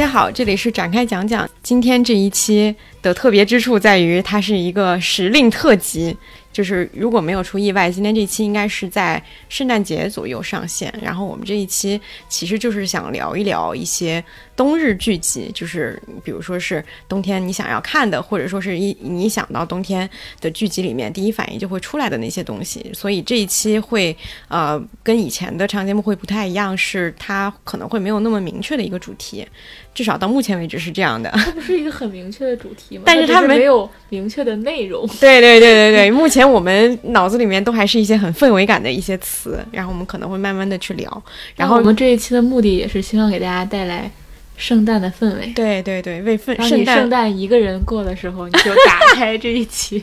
[0.00, 1.46] 大家好，这里是展开讲讲。
[1.62, 6.16] 今天这一期的特别之处在于，它是一个时令特辑。
[6.52, 10.92] 就是如果没有出意外，今天这期应该是在圣诞节左右上线。
[11.00, 14.24] 然后我们这一期其实就是想聊一聊一些
[14.56, 20.08] 冬日剧集，就是比如说是冬天你想要看的，或者说是一你想到冬天
[20.40, 22.90] 的剧集里面第一反应就会出来的那些东西。
[22.92, 24.16] 所以这一期会
[24.48, 29.46] 呃跟以前的长节目会不太一样，是它可能会没有那么明确的一个主题。
[29.92, 33.02] 至少到目前为止是这样的， 它不是一个很明确的主题吗？
[33.06, 35.06] 但是它没有明确的内容。
[35.20, 41.22] 对对对对对，目前我们脑子里面都还是一些很氛围感的一些词，然后我们可能会慢慢的去聊。
[41.56, 44.10] 然后我们这一期的目的也是希望给大家带来
[44.56, 45.52] 圣诞的氛围。
[45.54, 50.02] 对对对，为圣圣诞圣诞一个人过的时候，你就打开这一期。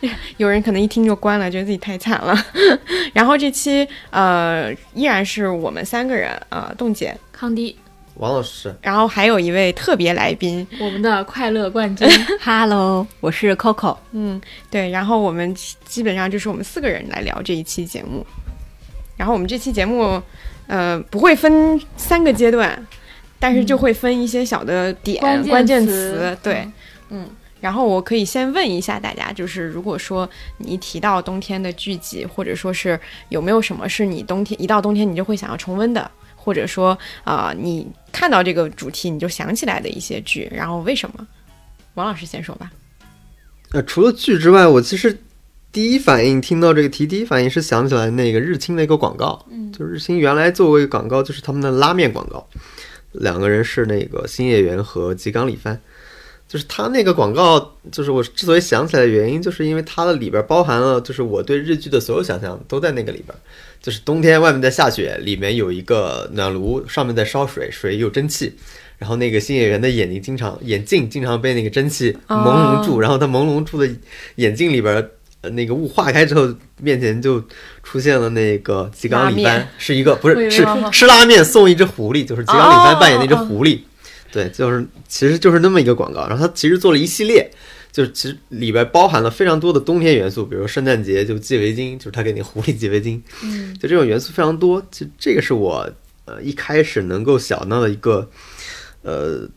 [0.36, 2.36] 有人可能一听就关了，觉得自己太惨了。
[3.14, 7.74] 然后这期呃依然是我们三个人啊，冻姐、康迪。
[8.18, 12.08] 王老师，然后还有一位特别来宾，我们的快乐冠军，
[12.42, 13.96] Hello，我是 Coco。
[14.10, 18.26] 嗯，对，然后我们基本上就是我们四个人来聊这一期节目。
[19.16, 20.20] 然后我们这期节目，
[20.66, 22.86] 呃，不会分三个阶段，
[23.38, 26.36] 但是就会分一些小的点关键词。
[26.42, 26.68] 对，
[27.10, 27.24] 嗯。
[27.60, 32.98] 然后我可以先问一下大家，就是如果说你一提到冬天的剧集，或者说是
[33.30, 36.08] 有没有什么是你冬天一到冬天你就会想要重温的？
[36.48, 41.28] 或者说啊，你看到这个主题你就想起来的一些剧，然后为什么？
[41.92, 42.72] 王老师先说吧。
[43.72, 45.18] 呃，除了剧之外，我其实
[45.70, 49.44] 第一反应听到这个题，第一反应是想起来那个日清的一个广告。
[49.50, 52.48] 嗯，就日清原来做过一个广告，就是他们的拉面广告，
[53.12, 55.78] 两个人是那个新叶原和吉冈里帆。
[56.48, 63.36] 就是他那个广告，就是我之所以想起来的原因，就是因为它的里边包含了，就是我对日剧的所有想象都在那个里边。
[63.80, 68.52] 就是冬天外面在下雪，里面有一个暖炉，上面在烧水，水有蒸汽。
[68.96, 73.88] 然后那个新演员的眼睛经常眼镜经常被那个蒸汽朦胧住，然后他朦胧住的
[74.36, 75.08] 眼镜里边，
[75.42, 77.40] 那个雾化开之后，面前就
[77.84, 83.78] 出现了那个吉冈里帆，是一个不是是吃拉面送一只狐狸，就是吉冈里帆扮演那只狐狸。
[84.30, 87.50] 对，就是其实就是那么一个广告，然后他其实做了一系列，
[87.90, 94.82] 就是其实里边包含了非常多的冬天元素，比如圣诞节就系围巾，就是他给你狐狸系围巾，嗯，就这种元素非常多。
[94.90, 95.90] 其实这个是我
[96.26, 98.30] 呃一开始能够想到的一个
[99.02, 99.48] 呃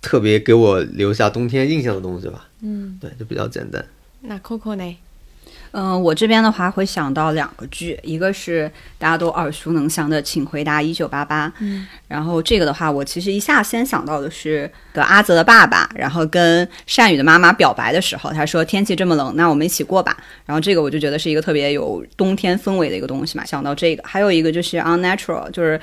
[0.00, 3.84] 特别给我留下冬天印象的东西吧，嗯，对，就比较简单。
[4.20, 4.96] 那 Coco 呢？
[5.76, 20.16] 嗯，我这边的话会想到两个剧，一个是大家都耳熟能详的《请回答一九八八》，嗯，然后这个的话，我其实一下先想到的是个阿泽的爸爸，然后跟善宇的妈妈表白的时候，他说天气这么冷，那我们一起过吧。
[20.46, 25.80] 然后这个我就觉得是一个特别有冬天氛围的一个东西嘛，想到这个，还有一个就是《Unnatural》，就是。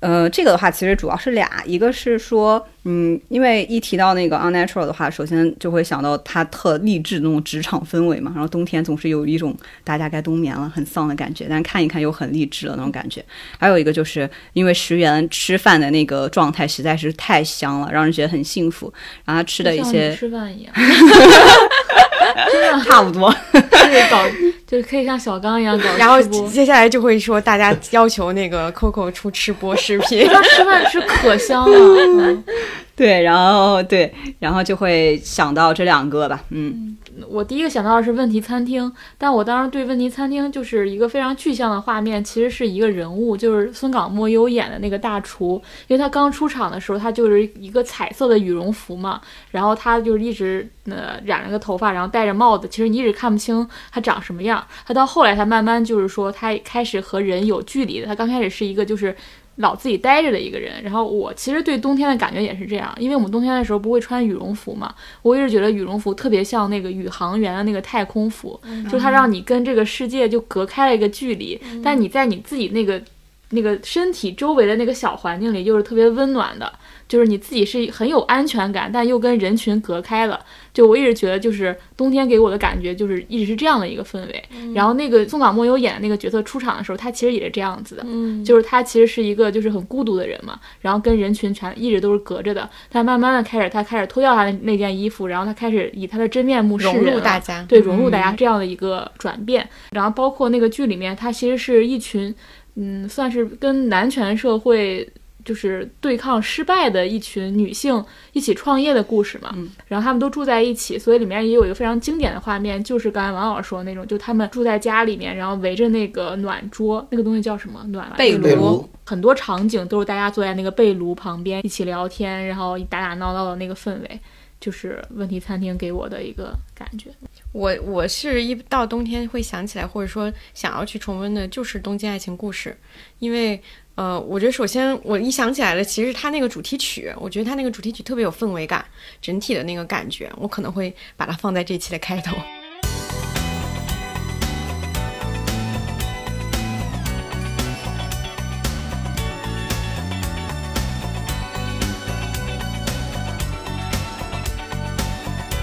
[0.00, 13.24] 呃，这个的话其实主要是俩，一个是说，嗯，因为一提到那个 unnatural 的话，首先就会想到它特励志那种职场氛围嘛，然后冬天总是有一种大家该冬眠了很丧的感觉，但看一看又很励志的那种感觉。
[13.58, 18.92] 还有一个就是因为石原吃饭的那个状态实在是太香了，让人觉得很幸福，
[19.24, 20.72] 然后他吃的一些吃饭一样。
[22.50, 24.22] 真的差不多，就是搞，
[24.66, 25.84] 就是可以像小刚一样搞。
[25.98, 32.42] 然后接下来就会说，大家要求那个 Coco 出吃播视频，他吃饭吃可香了。
[32.98, 36.96] 对，然后对，然后就会想到这两个吧，嗯。
[37.28, 49.20] 我第一个想到的是问题餐厅，但我当时对问题餐厅就是一个非常具象的画面，其实是一个人物，就是孙港莫优演的那个大厨，因为他刚出场的时候，他就是一个彩色的羽绒服嘛，
[49.52, 59.14] 然后他就一直呃染了个头发，然后戴着帽子，其实你一直看不清他长什么样，他到后来他慢慢就是说他开始和人有距离的，他刚开始是一个就是。
[59.58, 68.58] 老自己待着的一个人，然后我其实对冬天的感觉也是这样，因为我们冬天的时候不会穿羽绒服嘛，我一直觉得羽绒服特别像那个宇航员的那个太空服，
[68.90, 73.02] 就它让你跟这个世界就隔开了一个距离，但你在你自己那个
[73.50, 76.72] 那个身体周围的那个小环境里又是特别温暖的。
[77.08, 80.38] 就是你自己是很有安全感，但又跟人群隔开了。
[80.74, 84.44] 就我一直觉得，就是冬天给我的感觉，就是一直是这样的一个氛围。
[84.74, 88.04] 然后那个宋港莫优演的那个角色出场的时候，他其实也是这样子的，
[88.44, 92.68] 就是他其实是一个就是很孤独的人嘛，然后跟人群全一直都是隔着的。
[92.92, 99.66] 但慢慢的开始，他开始脱掉他的那件衣服，然后他开始以他的真面目融入大家，对融入大家这样的一个转变。
[99.90, 102.32] 然后包括那个剧里面，他其实是一群，
[102.76, 105.08] 嗯，算是跟男权社会。
[105.44, 109.54] 就是对抗失败的一群女性一起创业的故事嘛，
[109.86, 117.82] 然后他们都住在一起，所以里面也有一个非常经典的画面，就是刚才王老师说的那种，就他们住在家里面，然后围着那个暖桌，那个东西叫什么？
[117.88, 118.88] 暖被炉。
[119.04, 124.20] 很多场景都是大家坐在那个被炉旁边一起聊天，然后打打闹闹的那个氛围，
[124.60, 127.10] 就是问题餐厅给我的一个感觉。
[127.52, 132.70] 我我是一到冬天会想起来，或者说想要去重温的，就是《东京爱情故事》，
[133.18, 133.60] 因为
[133.94, 138.84] 呃，我觉得首先我一想起来了，其实它那个主题曲，我觉得它那个主题曲特别有氛围感，
[139.20, 142.36] 整体的那个感觉，我可能会把它放在这期的开头。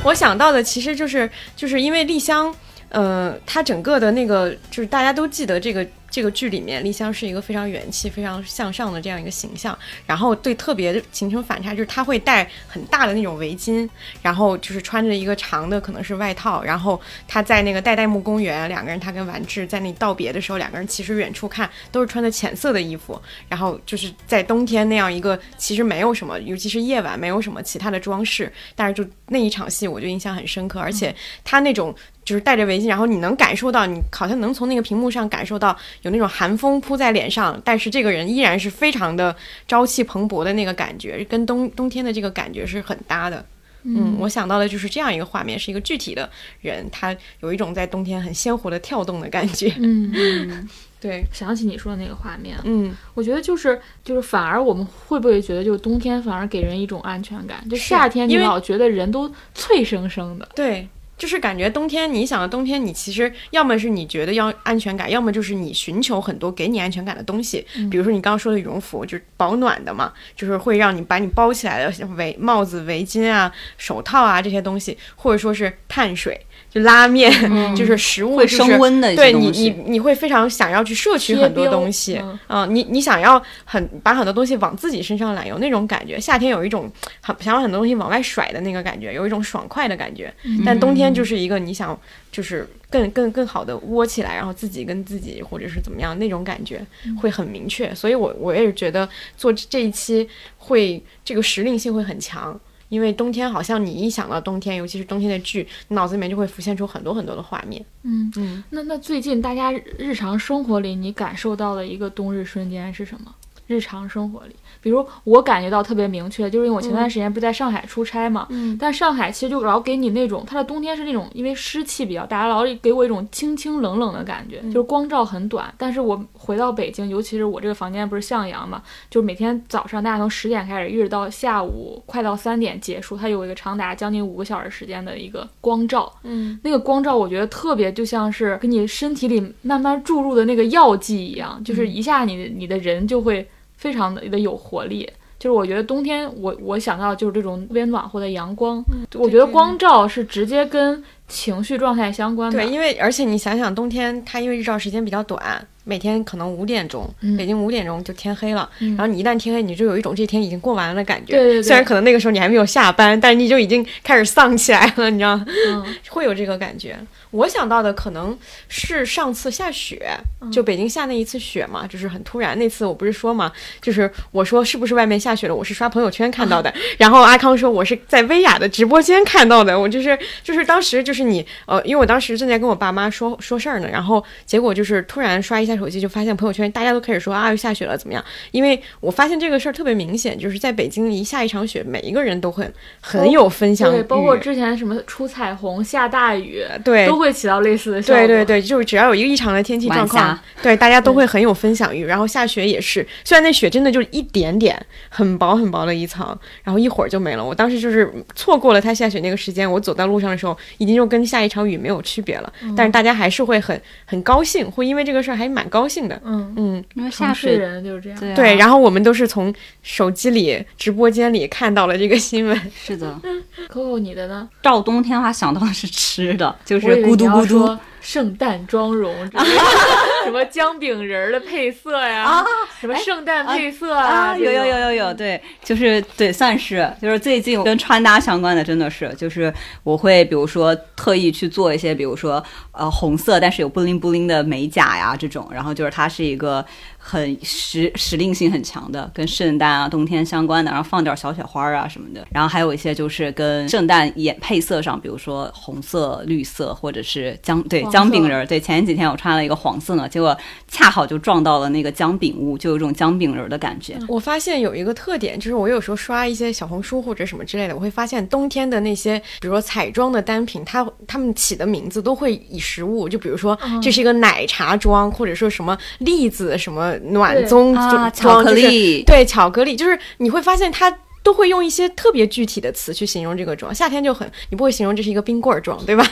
[0.05, 2.55] 我想到的其实就是就是因为丽香，
[2.89, 5.85] 呃，她整个的那个就是大家都记得这个。
[6.15, 13.89] 这个剧里面，丽香是一个非常元气、非常向上的这样一个形象，然后对特别形成反差，就是她会戴很大的那种围巾，
[14.21, 16.97] 然后就是穿着一个长的可能是外套，然后
[17.27, 31.13] 她在那个代代木公园，两个人她跟丸治在那道别的时候，两个人其实远处看都是穿的浅色的衣服，然后就是在冬天那样一个其实没有什么，尤其是夜晚没有什么其他的装饰，但是就那一场戏我就印象很深刻，而且
[31.43, 31.93] 她那种。
[32.25, 39.33] 就是戴着围巾，然后你能感受到，你好像能从那个屏幕上感受到有那种寒风扑在脸上，但是这个人依然是非常的
[39.67, 43.45] 朝气蓬勃的那个感觉，跟冬冬天的这个感觉是很搭的。
[43.83, 46.27] 嗯，我想到的就是这样一个画面，是一个具体的
[46.61, 49.71] 人，他有一种在冬天很鲜活的跳动的感觉。
[49.77, 50.67] 嗯，
[50.99, 60.87] 对，想起你说的那个画面，嗯，我觉得就是就是反而我们会不会觉得，就是冬天反而给人一种安全感，就夏天你老觉得人都脆生生的，对。
[61.17, 67.65] 就是感觉冬天，你想的冬天，你其实要么是你觉得要安全感，要么就是你寻求很多给你安全感的东西。
[67.89, 76.39] 比如说你刚刚说的羽绒服，就是保暖的嘛，就是会让你把你包起来的围帽子、围巾啊、手套啊这些东西，或者说是碳水。
[76.69, 77.31] 就拉面，
[77.73, 86.19] 就是食物会升温的，对你，你你会非常想要去摄取很多东西，嗯，你你想要很把很多东西往自己身上揽，有那种感觉。
[86.19, 86.91] 夏天有一种
[87.21, 90.33] 很想要很多东西往外甩的那个感觉，有一种爽快的感觉。
[90.65, 91.99] 但冬天就是一个你想
[92.31, 96.85] 就是更更更好的窝起来，然后自己跟自己或者是怎么样那种感觉
[97.19, 97.93] 会很明确。
[97.93, 102.59] 所以我我也是觉得做这一期会这个时令性会很强。
[102.87, 107.83] 因为冬天好像你一想到冬天，尤其是冬天的剧，脑子里面就会浮现出很多很多的画面。
[108.03, 113.33] 嗯嗯，那那最近大家日常生活里你感受到的一个冬日瞬间是什么？
[113.65, 114.55] 日常生活里。
[114.85, 125.73] 比如我感觉到特别明确，就是因为我前段时间不是在上海出差嘛，嗯，但上海其实就老给你那种，它的冬天是那种，因为湿气比较大，老给我一种清清冷冷的感觉，就是光照很短。
[125.75, 143.49] 但是我回到北京，尤其是我这个房间不是向阳嘛，就是每天早上大家从十点开始，一直到下午快到三点结束，它有一个长达将近五个小时时间的一个光照，嗯，那个光照我觉得特别就像是给你身体里慢慢注入的那个药剂一样，就是一下你你的人就会。
[143.85, 152.59] 非常的的有活力，就是我觉得冬天我我想到就是这种特别暖和的阳光，我觉得光照是直接跟情绪状态相关的。
[152.59, 155.65] 对，因为而且你想想冬天它因为日照时间比较短。
[155.87, 158.67] 每天可能五点钟，北京五点钟就天黑了。
[158.79, 161.33] 然后你一旦天黑，你就有一种这天已经过完了的感觉。
[161.33, 161.61] 对对对。
[161.61, 165.45] 虽然可能那个时候你还没有下班，但是你就已经开始丧起来了，你知道吗？
[166.09, 166.97] 会有这个感觉。
[167.29, 168.35] 我想到的可能
[168.67, 170.09] 是上次下雪，
[170.51, 172.57] 就北京下那一次雪嘛，就是很突然。
[172.57, 175.53] 那次我不是说嘛，就是我说是不是外面下雪了？
[175.53, 176.73] 我是刷朋友圈看到的。
[176.97, 179.79] 然后阿康说我是在薇娅的直播间看到的。
[179.79, 185.75] 我就是就是当时就是你呃，因为我当时正在跟我爸妈说说事儿呢，然后结果就是突然刷一下。
[185.75, 188.23] 手机就发现朋友圈大家都开始说啊，又下雪了，怎么样？
[188.51, 192.65] 因为我发现这个事儿特别明显，就是在北京一下一场雪，每一个人都会
[193.01, 198.25] 很有分享欲，包括之前什么出彩虹、下大雨，对，都会起到类似的效果。
[198.25, 202.05] 对对对，就是只要有一个异常的天气状况，对，大家都会很有分享欲。
[202.05, 206.25] 然后下雪也是，虽然那雪真的就是一点点，很薄很薄的一层，
[206.63, 207.43] 然后一会儿就没了。
[207.43, 212.51] 我当时就是错过了它下雪那个时间，我走在路上的时候，已经就跟下一场雨没有区别了。
[212.75, 215.65] 但是大家还是会很很高兴，会因为这个事儿还蛮。
[215.75, 218.55] 高兴的，嗯嗯，因为下雪人就是这样，对。
[218.55, 222.71] 然后我们都是从手机里、直播间里看到了这个新闻。
[222.73, 223.19] 是的，
[223.67, 224.47] Coco，你的呢？
[224.61, 227.77] 到冬天的话，想到的是吃的，就是咕嘟咕嘟。
[228.05, 229.11] 圣诞妆容，
[230.23, 232.45] 什么姜饼人儿的配色呀？
[232.79, 234.37] 什么圣诞配色啊？
[234.37, 246.63] 有有有有有，对，就是对，算是就是最近跟穿搭相关的，真的是就是我会比如说特意去做一些，比如说呃红色但是有布灵布灵的美甲呀这种，然后就是它是一个。
[247.07, 258.45] 很时时令性很强的，跟圣诞啊、冬天相关的，然后放点小雪花啊什么的，然后还有一些就是跟圣诞颜配色上，比如说红色、绿色，或者是姜对姜饼人儿。
[258.47, 260.35] 对，前几天我穿了一个黄色呢，结果
[260.67, 263.99] 恰好就撞到了那个姜饼屋，就有一种姜饼人儿的感觉。
[264.07, 280.91] 我发现有一个特点，就是我有时候刷一些小红书或者什么之类的，我会发现冬天的那些，比如说彩妆的单品，它他们起的名字都会以食物，就比如说这是一个奶茶妆，或者说什么栗子什么暖宗啊，妆巧克力，对巧克力，就是你会发现它。
[281.25, 286.07] 都会用一些特别具体的词去形容这个妆，夏天就很，你不会形容这是一个冰棍儿妆，对吧？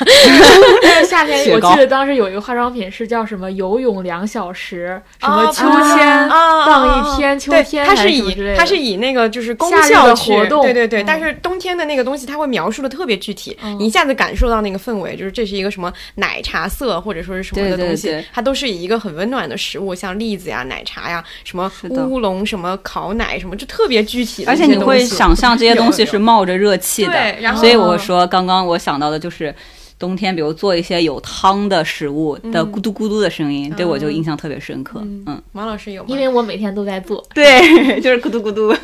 [1.07, 5.63] 夏天，我记得当时有一个化妆品是叫什么游泳两小时，什么啊秋
[5.95, 11.03] 千啊荡一天，秋对，天还它是以它是以那个就是功效去活动对对对。
[11.03, 21.71] 嗯但是冬天的那个东西，它会描述的特别具体，一下子感受到那个氛围，就是这是一个什么奶茶色或者说是什么的东西，它都是以一个很温暖的食物，像栗子呀、奶茶呀、什么
[22.09, 24.73] 乌龙、什么烤奶什么，就特别具体的而一些东西。
[24.73, 29.53] 且你会想象这些东西是冒着热气的，对然后所以我说刚刚我想到的就是。
[29.99, 34.99] 冬天，比如做一些有汤的食物的嗯咕嘟咕嘟的声音，对我就嗯印象特别深刻。
[35.01, 36.09] 嗯嗯，王老师有吗？
[36.09, 37.23] 因为我每天都在做。
[37.33, 38.75] 对， 就是咕嘟咕嘟。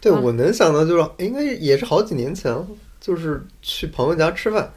[0.00, 2.66] 对，我能想到就是应该也是好几年前了，
[2.98, 4.72] 就是去朋友家吃饭，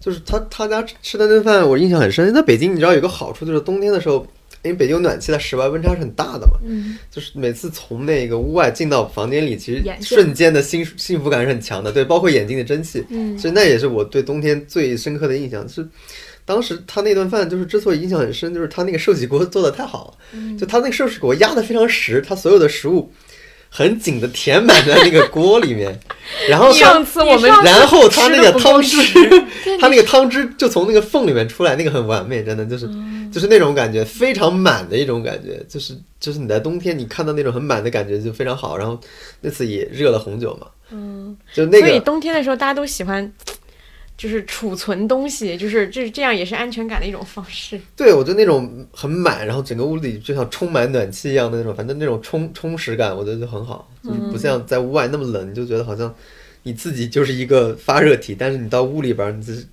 [0.00, 2.32] 就是他他家吃的那顿饭我印象很深。
[2.32, 4.26] 在北京，你知道有个好处就是冬天的时候，
[4.62, 15.66] 因为北京有暖气，的室外温差是很大的嘛，嗯，就是每次从那个屋外进到房间里，其实瞬间的幸幸福感是很强的，对，包括眼睛的蒸汽，嗯所以那也是我对冬天最深刻的印象。
[15.68, 15.88] 是
[16.44, 23.12] 当时他那顿饭就是之所以印象很深，就是他那个寿喜锅做的太好了，嗯就他那个寿喜锅压的非常实，他所有的食物
[23.72, 25.98] 很紧的填满在那个锅里面，
[26.50, 28.96] 然后上次我们然后他那个汤汁，
[29.80, 32.88] 他那个汤汁就从那个缝里面出来，那个很完美，真的就是、
[33.32, 38.76] 就是那种感觉，非常满的一种感觉，就是就是你在冬天你看到那种很满的感觉就非常好。
[38.76, 38.98] 然后
[39.40, 43.32] 那次也热了红酒嘛，嗯，就那所以个冬天的时候大家都喜欢。
[44.20, 47.80] 就是储存东西，就是这这样也是安全感的一种方式。
[47.96, 56.14] 对我觉得那种很满，然后整个屋里就像充满暖气一样的那种，反正那种充充实感，我觉得就很好，就是不像在屋外那么冷，你就觉得好像
[56.64, 59.66] 你自己就是一个发热体，但是你到屋里边，你就是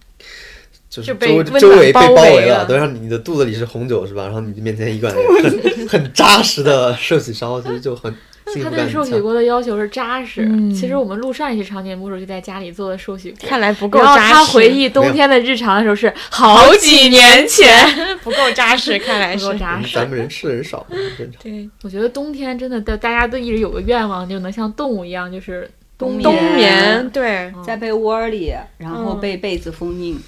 [0.90, 4.24] 就是周温周围被包包围围了对，然后你的肚子里是红酒是吧？
[4.24, 5.14] 然后你面前一罐
[5.44, 8.16] 很很扎实的 寿喜烧，其实就很
[8.54, 8.70] 幸他。
[8.70, 10.44] 对寿喜锅的要求是扎实。
[10.46, 13.48] 嗯其实我们录上一期长节目的时候就在家里做的寿喜锅。
[13.50, 14.34] 看来不够然后扎实。
[14.34, 17.68] 他回忆冬天的日常的时候是好好几几年前
[18.24, 19.96] 不够扎实， 看来不够扎实。
[19.96, 20.86] 咱们人吃的人少，
[21.18, 21.42] 正常。
[21.44, 30.16] 对我觉得冬天真的，大大家都一直有个愿望，就能像动物一样，就是冬冬眠眠，对，在被窝里，然后嗯被被子封印。
[30.16, 30.22] 嗯，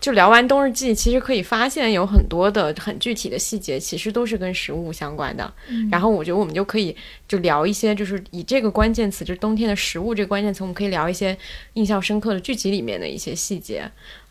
[0.00, 5.52] 就聊完冬日记，其实可以发现有很多的很具体的细节，其实都是跟食物相关的。
[5.90, 6.96] 然后我觉得我们就可以
[7.28, 11.36] 就聊一些，就是以这个关键词，就是冬天的食物这个关键词，我们可以聊一些
[11.74, 13.84] 印象深刻的剧集里面的一些细节。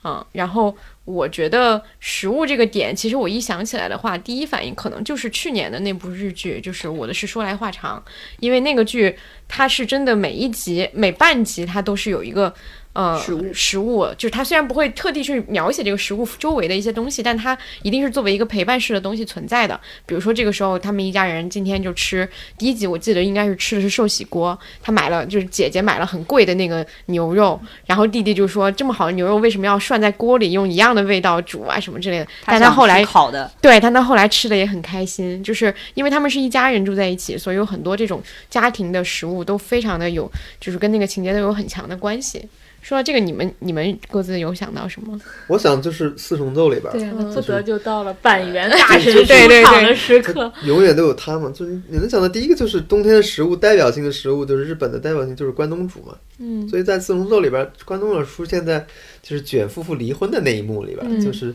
[0.04, 0.76] 嗯，然后
[1.06, 8.04] 我觉得食物这个点，其实我一想起来的话，第一反应可能就是去年的那部日剧，就是《我的是说来话长》，
[8.40, 9.16] 因为那个剧
[9.48, 12.52] 它是真的每一集每半集它都是有一个。
[12.94, 19.80] 呃，食物食物就是它虽然不会特地去描写这个食物周围的一些东西，但它一定是作为一个陪伴式的东西存在的。
[20.06, 40.30] 比如说这个时候他们一家人今天就吃第一集，我记得应该是吃的是寿喜锅，他买了就是姐姐买了很贵的那个牛肉，然后弟弟就说这么好的牛肉为什么要涮在锅里用一样的味道煮啊什么之类的，但他后来吃烤的，对，但他后来吃的也很开心，就是因为他们是一家人住在一起，所以有很多这种家庭的食物都非常的有，
[40.60, 42.46] 就是跟那个情节都有很强的关系。
[42.82, 45.20] 说到这个，你们你们各自有想到什么？
[45.48, 50.52] 我想就是四重奏里边儿，对，嗯不得就到了板垣大神对对对出场的时刻。
[50.66, 51.52] 永远都有他嘛。
[51.56, 56.16] 就是你能想到第一个就是冬天的食物，代表性的食物就是日本的代表性就是关东煮嘛。
[56.40, 58.86] 嗯所以在四重奏里边，关东煮出现在
[59.22, 61.54] 就是卷夫妇离婚的那一幕里边，嗯就是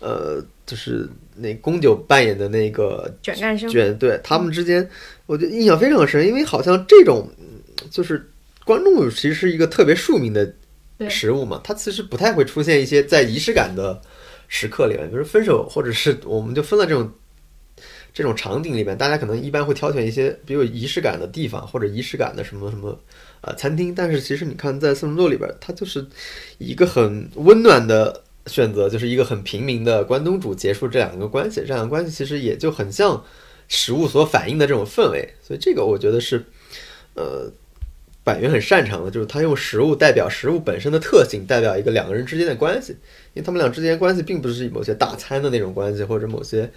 [0.00, 4.88] 呃，就是那宫九扮演的那个卷干生，卷，对他们之间，
[5.26, 7.60] 我觉得印象非常深，因为好像这种嗯
[7.90, 8.26] 就是
[8.64, 10.54] 关东煮其实是一个特别庶民的对
[11.08, 14.00] 食物嘛，它其实不太会出现一些在仪式感的
[14.48, 17.10] 时刻里面，比如分手或者是我们就分了这种。
[18.14, 23.00] 这种场景里面，大家可能一般会挑选一些比较有仪式感的地方，或者仪式感的什么什么
[23.40, 23.94] 呃餐厅。
[23.94, 26.06] 但是其实你看，在四重奏里边，它就是
[26.58, 31.62] 一个很温暖的选择，就是一个很平民的关东煮结束这两个关系。
[31.62, 33.24] 这两个关系其实也就很像
[33.66, 36.44] 食物所反映的这种氛围，所以这个我觉得是
[37.14, 37.50] 呃
[38.24, 42.92] 板垣很擅长的，就是他用食物代表食物本身的特性，代表一个两个人之间的关系。
[43.34, 46.70] 因为他们俩之间关系并不是某些大餐的那种关系，或者某些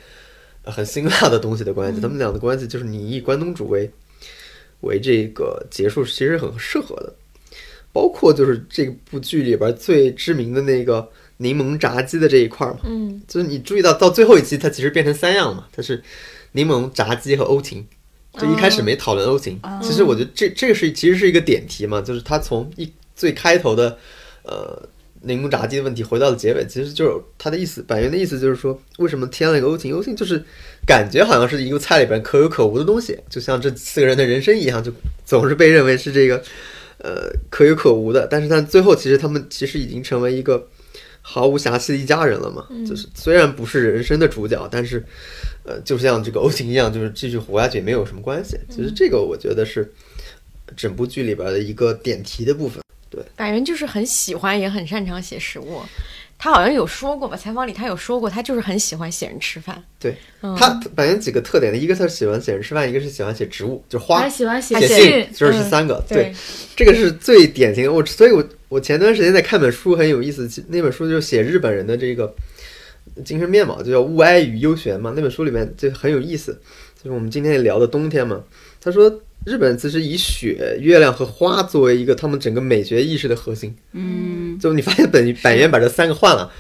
[0.63, 3.91] 呃很辛辣的东西的关系，他们俩的关系就是你以关东煮为
[4.81, 7.13] 为这个结束，其实很适合的。
[7.93, 16.03] 包括就是这部剧里边最知名的那个柠檬炸鸡的这一块儿嘛，嗯，就是你注意到到最后一期，它其实变成三样嘛，它是
[16.51, 17.87] 柠檬炸鸡和欧芹，
[18.39, 19.60] 就一开始没讨论欧芹。
[19.63, 23.98] 哦其实我觉得这这个是其实是一个点题嘛，就是他从一最开头的
[24.44, 24.88] 呃
[25.22, 29.94] 柠檬炸鸡的问题回到了结尾，其实就是他的意思，板垣的意思就是说，为什么添了一个欧芹？
[29.94, 30.44] 欧芹就是
[30.86, 34.92] 感觉好像是一个菜里边可有可无的东西，就像这四个人的人生一样，就
[35.25, 36.44] 总是被认为是这个
[37.00, 40.68] 呃可有可无的，但是但最后其实他们其实已经成为一个
[41.27, 45.03] 毫无瑕疵的一家人了嘛，就是虽然不是人生的主角，但是
[45.63, 48.55] 呃就像这个欧芹一样，就是继续活下去也没有什么关系。
[48.70, 49.91] 其实这个我觉得是
[50.77, 52.79] 整部剧里边的一个点题的部分。
[53.36, 55.82] 板垣就是很喜欢，也很擅长写食物。
[56.38, 59.84] 他好像有说过吧，采访里他有说过，他就是很喜欢写人吃饭。
[60.00, 64.30] 对嗯他本身几个特点的，一个他是喜欢写人吃饭，一个是喜欢写植物，就是花还。
[64.30, 66.34] 喜欢写信，就是三个，对
[66.75, 67.92] 这个是最典型的。
[67.92, 70.48] 我所以我，我前段时间在看本书，很有意思。
[70.68, 72.32] 那本书就是写日本人的这个
[73.24, 75.13] 精神面貌，就叫《物哀与幽玄》嘛。
[75.15, 76.60] 那本书里面就很有意思，
[77.01, 78.44] 就是我们今天也聊的冬天嘛。
[78.82, 79.10] 他说，
[79.45, 83.73] 日本其实以雪、月亮和花作为一个他们整个美学意识的核心。
[83.93, 86.51] 嗯，就你发现本板垣把这三个换了，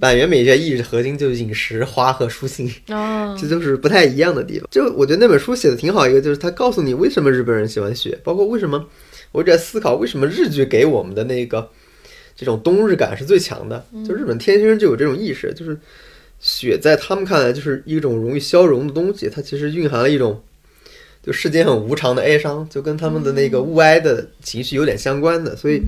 [0.00, 2.72] 板垣美学意识核心就是饮食、花和书信。
[2.88, 4.66] 哦 这就是不太一样的地方。
[4.70, 8.86] 就我觉得那本书写的挺好，一个就是他告诉你为什么日本人喜欢雪，包括为什么
[9.32, 11.68] 我一直在思考为什么日剧给我们的那个
[12.34, 13.84] 这种冬日感是最强的。
[14.08, 15.78] 就日本天生就有这种意识，就是
[16.38, 20.42] 雪在他们看来就是一种容易消融的东西，它其实蕴含了一种。
[21.22, 25.82] 就世间很无常的哀伤，就跟他们的那个物哀的情绪有点相关的，所以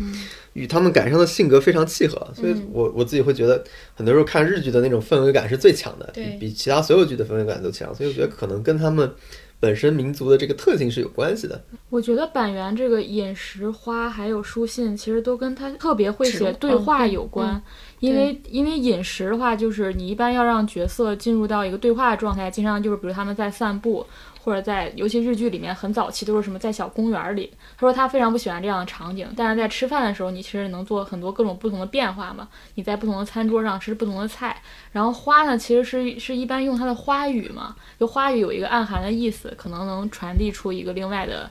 [0.52, 2.28] 与他们感伤的性格非常契合。
[2.34, 7.94] 所以我我自己会觉得，很多时候看日剧的那种氛围感是最强的，比比其他所有剧的氛围感都强。
[7.94, 9.10] 所以我觉得可能跟他们
[9.58, 11.62] 本身民族的这个特性是有关系的。
[11.88, 17.62] 我觉得板垣这个饮食、花还有书信，其实都跟他特别会写对话有关。
[18.00, 24.04] 因为因为饮食的话，就是你一般要让角色进入到一个对话的状态，经常就是比如他们在散步，
[24.42, 27.52] 或者在尤其日剧里面很早期都是什么在小公园里。
[27.76, 32.48] 他说他非常不喜欢这样的场景，但是在吃饭的时候，你其实能做很多各种不同的变化嘛。
[32.74, 34.60] 你在不同的餐桌上吃不同的菜，
[34.92, 41.48] 然后花呢，其实是是一般用它的花语嘛，就花语有一个暗含的意思，可能能传递出一个另外的。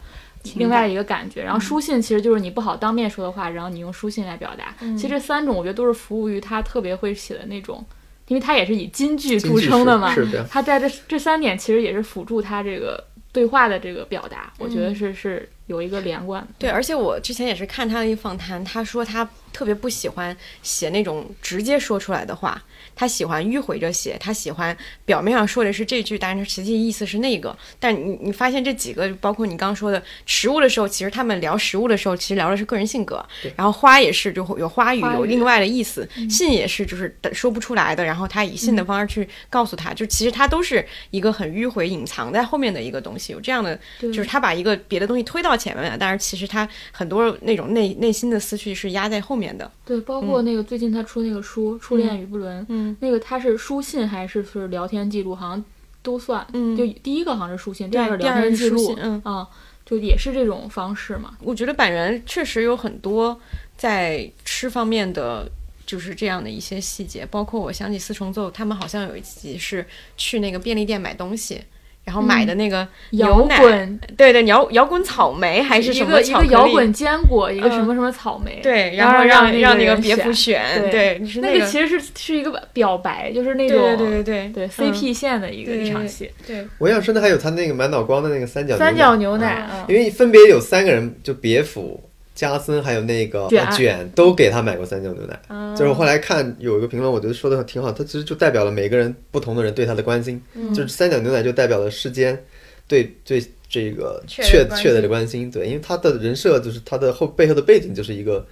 [0.55, 4.73] 另外一个感觉，然后书信其实就是你不好当面说的话，然后你用书信来表达。
[4.95, 7.85] 其实这三种我觉得都是服务于他特别会写的那种，
[8.31, 10.15] 因为他也是以金句著称的嘛。
[10.15, 16.47] 是是的，他在这这三点其实也是辅助他这个对话的这个表达，我觉得是是有一个连贯的。
[16.57, 22.63] 对，而且我之前也是看他的一个访谈，他说他特别不喜欢写那种直接说出来的话，
[22.95, 24.75] 他喜欢迂回着写，他喜欢
[25.05, 27.55] 表面上说的是这句，但是实际意思是那个。
[27.79, 33.25] 但你你发现这几个，包括你刚刚说的食物的时候，其实他们聊食物的时候，其实聊的是个人性格。
[33.55, 36.07] 然后花也是，就会有花语，花语有另外的意思。
[36.29, 43.33] 信也是，就是说不出来的，然后他以信的方式去告诉他，就其实他都是一个很迂回、隐藏在后面的一个东西。
[43.33, 49.69] 有这样的，就是他把一个别的东西推到前面了，但是其实他很多那种内内心的思绪是压在后面的。
[49.85, 55.65] 对，包括那个最近他出那个书《初恋与不伦》，嗯，那个他是书信还是是聊天记录，好像
[56.01, 56.45] 都算。
[56.53, 59.47] 嗯就第一个好像是书信，第二个聊天记录嗯啊，
[59.85, 61.37] 就也是这种方式嘛。
[61.41, 63.39] 我觉得板垣确实有很多
[63.77, 65.49] 在吃方面的。
[65.83, 71.61] 就是这样的一些细节，包括我想起四重奏，他们好像有一集是去那个便利店买东西，
[72.03, 92.03] 然后买的那个牛摇，滚对对，摇摇滚草莓还是一什么个一个巧克力摇滚坚果，一个嗯什么什么草莓，对，然后让让让那个别府选选，对对，是那个其实是是一个表白，就是那对种对对对对嗯 CP 线的一个对对一场戏，对，我印象深的还有他那个满脑光的那个三角三角牛奶，因为分别有三个人，就别府、
[92.41, 95.39] 加森还有那个卷都给他买过三角牛奶。
[95.47, 100.41] 嗯就是我后来看有一个评论，我觉得说的挺好，他其实就代表了每个人不同的人对他的关心。
[100.55, 102.43] 嗯就是三角牛奶就代表了世间
[102.87, 108.43] 对对这个雀的关雀雀的心的关心，对，因为他的人设就是他的后背后的背景就是一个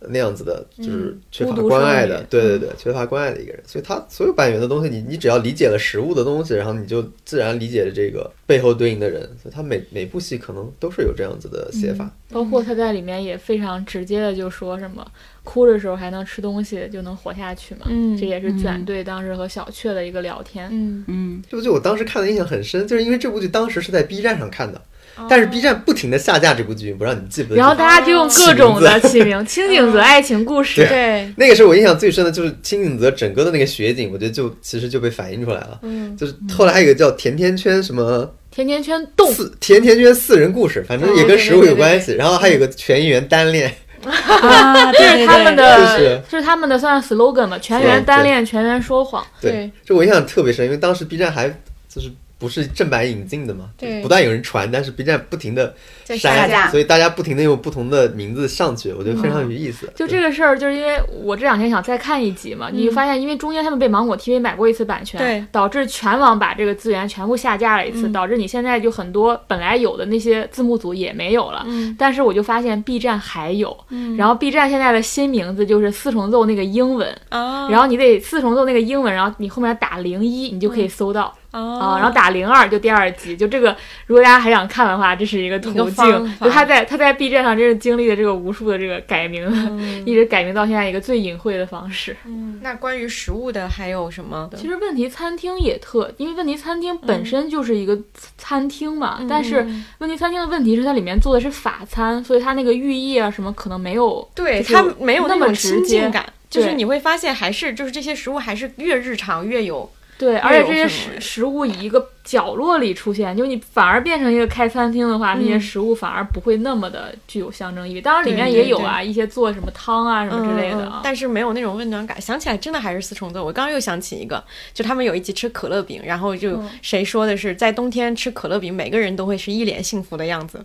[0.00, 3.62] 那样子的，就是缺乏关爱的对对对，缺乏关爱的一个人。
[3.66, 9.22] 所以他所有板垣的东西，你你只要理解了食物的东西，然后你就自然理解了这个背后对应的人。
[9.42, 12.10] 所以他每每部戏可能都是有这样子的写法。
[12.30, 15.06] 包括他在里面也非常直接的就说什么
[15.44, 24.80] 哭的时候还能吃东西就能活下去嘛，嗯这也是卷嗯队当时和小雀的一个聊天，嗯，嗯，这部剧我当时看的印象很深，就是因为这部剧当时是在 B 站上看的，
[25.28, 27.56] 但是 B 站不停的下架这部剧，不知道你记不记得？
[27.56, 35.78] 然后大家就用各种的起名，清景泽爱情故事，对，那个时候我印象最深的，就是青井泽整个的那个雪景，我觉得就其实就被反映出来了。
[35.82, 42.12] 嗯，就是后来还有一个叫甜甜圈什么甜甜圈动，四甜甜圈四人故事，反正也跟食物有关系。
[42.14, 43.72] 然后还有个全员单恋，
[44.04, 51.48] 啊，这是他们就的是，这是他们的算是 slogan 吧，全员单恋，全员说谎，对，这我印象特别深，因为当时 B 站还
[51.88, 54.00] 就是不是正版引进的嘛，对。
[54.00, 55.74] 不断有人传，但是 B 站不停的
[56.04, 56.70] 在下删，架。
[56.70, 59.92] 所以大家不停的用不同的名字上去，我觉得非常有意思。
[59.96, 65.44] 就这个事儿，就是因为我这两天想再看一集嘛，你就发现，因为中间他们被芒果 TV 买过一次版权，对。
[65.50, 68.12] 导致全网把这个资源全部下架了一次，嗯。
[68.12, 71.64] 导致你现在就很多本来有的那些字幕组也没有了。
[71.66, 71.94] 嗯。
[71.98, 74.16] 但是我就发现 B 站还有，嗯。
[74.16, 81.34] 然后 B 站现在的新名字就是四重奏那个英文，啊，然后你得四重奏那个英文，然后你后面打零一，你就可以搜到。
[81.50, 86.36] 啊，啊然后打零二就第二集，就这个，如果大家还想看的话，这是一个途径。
[86.40, 90.06] 就他在他在 B 站上真是经历了这个无数的这个改名，嗯。
[90.06, 92.16] 一直改名到现在一个最隐晦的方式。
[92.24, 92.60] 嗯。
[92.62, 94.48] 那关于食物的还有什么？
[94.56, 97.98] 其实问题餐厅也特，因为问题餐厅本身就是一个
[98.36, 99.66] 餐厅嘛，但是
[99.98, 118.00] 问题餐厅的问题是它里面做的是法餐，所以它那个寓意啊什么可能没有，对它没有那么直接亲近感，就是你会发现还是就是这些食物还是越日常越有对，而且这些食食物以一个角落里出现，就你反而变成一个开餐厅的话，那些嗯食物反而不会那么的具有象征意义。
[118.00, 121.00] 当然里面也有啊，一些做什么汤啊什么之类的。
[121.04, 122.20] 但是没有那种温暖感。
[122.20, 123.44] 想起来真的还是四重奏。
[123.44, 124.42] 我刚刚又想起一个，
[124.74, 130.60] 就他们有一集吃可乐饼，然后就嗯谁说的是在冬天吃可乐饼，每个人都会是一脸幸福的样子。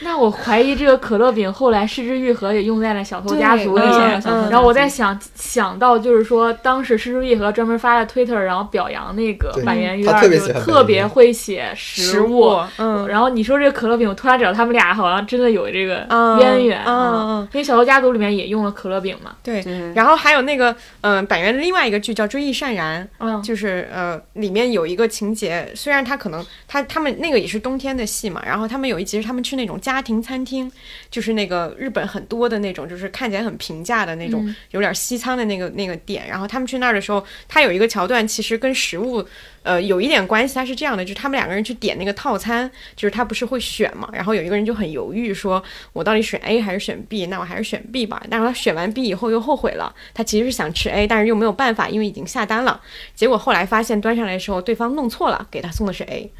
[0.00, 4.44] 那我怀疑这个可乐饼后来失之愈合也用在了小偷家族里对面嗯。
[4.46, 12.58] 嗯然后我在想想到就是说，当时失之愈合专门发了 Twitter，然后表扬那个板垣他瑞二，就特别会写食物。
[12.78, 19.32] 嗯，然后你说这个可乐饼，我突然知道他们俩好像真的有这个嗯渊源嗯啊嗯，因为《小偷家族》里面也用了可乐饼嘛。
[19.42, 19.62] 对。
[19.62, 30.70] 对，然后还有那个，嗯、板垣的另外一个剧叫《追忆善然》，嗯，就是呃，里面有一个情节，虽然他可能他他们那个也是冬天的戏嘛，然后他们有一集是他们去那种家庭餐厅，
[31.10, 36.28] 就是那个日本很多的那种，就是看起来很平价的那种，嗯有点西餐的那个那个店。
[36.28, 39.26] 然后他们去那儿的时候，他有一个桥段，其实跟食物
[39.62, 40.54] 呃有一点关系。
[40.54, 45.62] 他是这样的，就是他们两个人去点那个套餐，就是他不是会选嘛，然后有一个人就很犹豫，说
[45.94, 47.24] 我到底选 A 还是选 B？
[47.26, 48.22] 那我还是选 B 吧。
[48.30, 52.78] 但是他选完 B 以后又后悔了，他其实是想吃 A，但是又没有办法，因为已经下单了。
[53.14, 56.30] 结果后来发现端上来的时候，对方弄错了，给他送的是 A。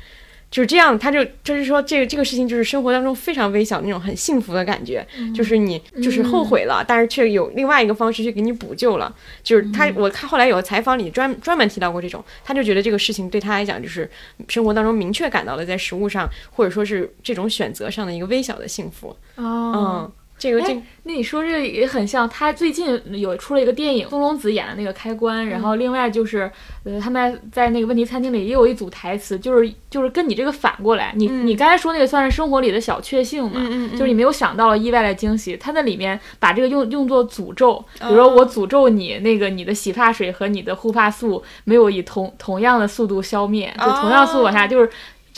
[0.50, 9.14] 就是这样，他就就是说，这个这个事情就是生活当中非常微小的那种很幸福的感觉，就是你就是后悔了，但是却有另外一个方式去给你补救了。
[9.42, 14.10] 就是他，我看后来有个采访里专专门提到过这种，他就觉得这个事情对他来讲，就是
[14.48, 19.14] 生活当中明确感到了在食物上或者说是这种选择上的一个微小的幸福。
[19.36, 26.50] 哦，嗯，这个这个，那你说这个也很像，他最近有出了一个电影，松隆子演的那个《开关》，然后另外就是，
[26.84, 44.88] 呃，他们在那个问题餐厅里也有一组台词，就是就是跟你这个反过来，你、你刚才说那个算是生活里的小确幸嘛，嗯嗯就是你没有想到意外的惊喜，他在里面把这个用用作诅咒，比如说我诅咒你那个你的洗发水和你的护发素没有以同同样的速度消灭，就同样速度往下，就是。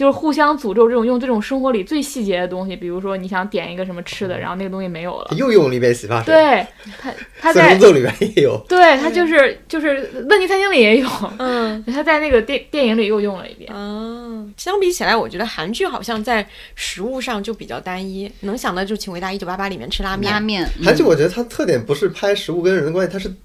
[0.00, 6.66] 就是互相诅咒，这种用这种生活里最细节的东西，比如说你想点一个什么吃的，然后那个东西没有了，又用了一遍洗发水，对
[6.98, 8.56] 他，他四在重里面也有。
[8.66, 11.84] 对他就是就是问题餐厅里也有，嗯。
[11.92, 13.70] 他在那个电电影里又用了一遍。
[13.74, 23.36] 嗯，相比起来，我觉得韩剧好像在食物上就比较单一，能想到就《请回答一九八八》里面吃拉面，拉面，韩剧我觉得它特点不是拍食物跟人的关系，它是用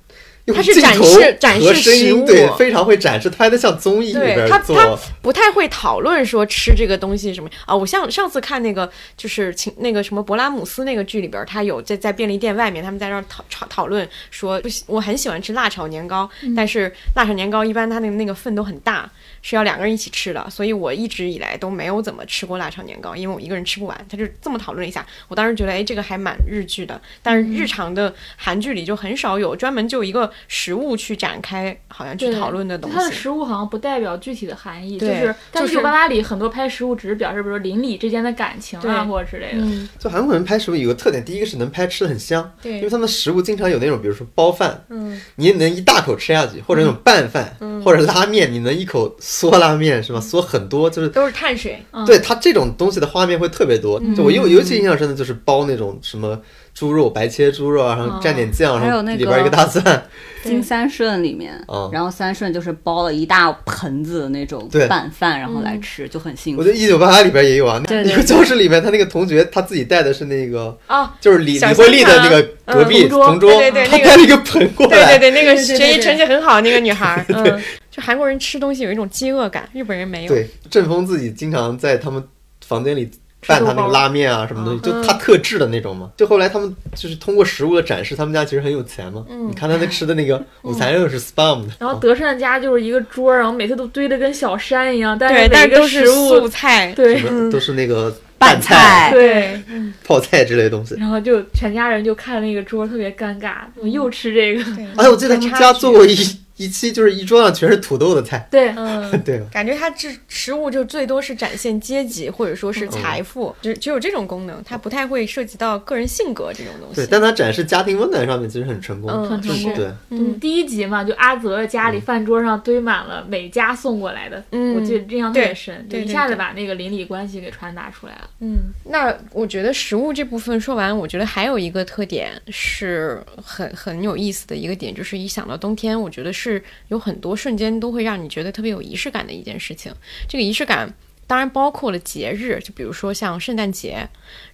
[0.54, 4.76] 它是展示展示食物，对，非常会展示，拍的像综艺里对边做。
[4.76, 7.76] 他他不太会讨论说吃这个东西什么啊。
[7.76, 19.10] 我像上次看那个就是请那个什么勃拉姆斯那个剧里边，他有在在便利店外面，他们在那儿讨讨讨论说，不喜我很喜欢吃辣炒年糕，但是辣炒年糕一般它那那个份都很大，
[19.48, 23.96] 是要两个人一起吃的，所以我一直以来都没有怎么吃过腊肠年糕，因为我一个人吃不完。
[24.10, 32.98] 他就这么讨论了一下，我当时觉得哎，这个还蛮日剧的，但是日常的韩剧里就很少有专门就一个食物去展开，好像去讨论的东西。
[32.98, 39.60] 它的食物好像不代表具体的含义，就对是但就是一九八八里很多拍食物只是表示，比如说邻里之间的感情啊或者之类的。
[39.60, 50.20] 嗯，就韩国人拍食物有个特点，第一个是能拍吃的很香，对因为他们食物经常有那种，比如说包饭，嗯，你能一大口吃下去，或者那种拌饭，或者拉面，你能一口嗦拉面是吧？
[50.20, 51.84] 嗦很多，就是都是碳水。
[51.92, 52.06] 嗯。
[52.06, 54.00] 对它这种东西的画面会特别多。
[54.16, 56.40] 就我尤尤其印象深的就是包那种什么
[56.74, 60.06] 猪肉白切猪肉啊，然后蘸点酱，然后还有那个里边一个大蒜，
[60.44, 66.62] 金三顺里面嗯，然后三顺就是包了一大盆子的那种拌饭，然后来吃，就很幸福。
[66.62, 66.72] 我觉。
[66.72, 67.82] 得一九八八里边也有啊。
[67.88, 77.62] 那个教室里面，他那个同学他自己带的是那个，哦，就是李小李慧丽的那个隔壁嗯同桌，对对对他带了一个盆过来，对对对，那个学习成绩很好那个女孩儿，嗯，
[77.96, 80.28] 就韩国人吃东西有一种饥饿感，日本人没有。
[80.28, 82.22] 对，郑峰自己经常在他们
[82.66, 83.10] 房间里
[83.48, 86.12] 拌他那个拉面啊什么东西，就他特制的那种嘛。
[86.18, 89.26] 就后来他们就是通过食物的展示，他们家其实很有钱嘛。
[89.30, 99.62] 你看他那吃的那个午餐肉是 spam 的， 然后德善家就是一个桌，然后每次都堆的跟小山一样，但，是每个但是都是食物素菜，对都是那个 拌菜菜、对，
[100.04, 100.96] 泡菜之类的东西。
[100.96, 104.64] 然后就全家人就看那个桌特别尴尬，怎么又吃这个？
[104.76, 106.14] 对哎，我记得他们家做过一
[106.58, 108.48] 一期，就是一桌上全是土豆的菜。
[108.50, 109.06] 对，嗯。
[109.24, 116.96] 对，感觉它这食物就最多是展现阶级或者说是财富，只只有这种功能，它不太会涉及到个人性格这种东西。
[116.96, 119.10] 对，但它展示家庭温暖上面其实很成功。
[119.10, 128.30] 嗯很成功对，嗯，第一集嘛，就阿泽家里饭桌上堆满了每家送过来的，嗯我记得印象特别对深，就对对一下子把那个邻里关系给传达出来了。
[128.42, 139.92] 嗯，那我觉得食物这部分说完，我觉得还有一个特点是很很有意思的一个点，就是一想到冬天，我觉得是有很多瞬间都会让你觉得特别有仪式感的一件事情。
[140.30, 140.94] 这个仪式感
[141.28, 144.08] 当然包括了节日，就比如说像圣诞节，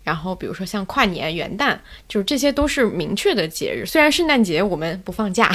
[0.06, 1.78] 然后比如说像跨年、元旦，
[2.08, 3.86] 就是这些都是明确的节日。
[3.86, 5.52] 虽然圣诞节我们不放假，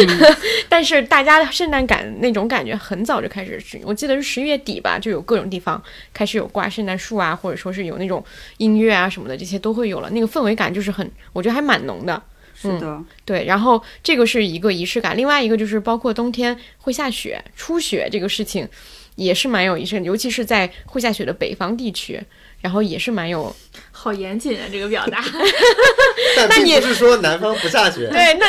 [0.68, 8.22] 但是大家的圣诞感那种感觉很早就开始，我记得是十一月底吧，就有各种地方开始有挂圣诞树啊，或者说是有那种
[8.58, 10.10] 音乐啊什么的，这些都会有了。
[10.10, 12.22] 那个氛围感就是很，我觉得还蛮浓的。
[12.60, 18.68] 是的，对，然后这个是一个仪式感，另外一个就是包括冬天会下雪、初雪这个事情，
[19.16, 22.20] 也是蛮有仪式感，尤其是在会下雪的北方地区，
[22.60, 23.54] 然后也是蛮有。
[23.92, 25.22] 好严谨啊，这个表达。
[26.36, 28.46] 但并你不是说南方不下雪， 对，那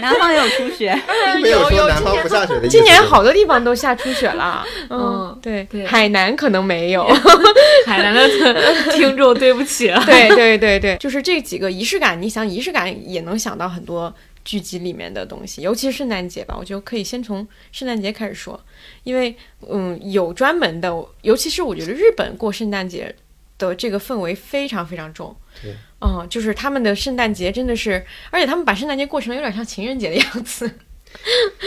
[0.00, 0.96] 南方 也有初雪，
[1.34, 2.68] 并没有说南今年方不下雪的意思。
[2.68, 4.64] 今年好多地方都下初雪了。
[4.90, 7.04] 嗯对对海南可能没有。
[7.84, 8.28] 海南的
[8.92, 10.00] 听众，对不起了。
[10.06, 14.12] 对对对对，就是这几个仪式感，你想仪式感也能想到很多
[14.46, 18.58] 剧集里面的东西，尤其是圣诞节吧，我觉得可以先从圣诞节开始说，
[19.02, 19.34] 因为
[19.68, 20.88] 嗯，有专门的，
[21.22, 23.14] 尤其是我觉得日本过圣诞节
[23.58, 25.34] 的这个氛围非常非常重。
[25.60, 25.74] 对。
[26.00, 30.70] 嗯，就是他们的圣诞节真的是，而且他们把圣诞节过成了有点像情人节的样子。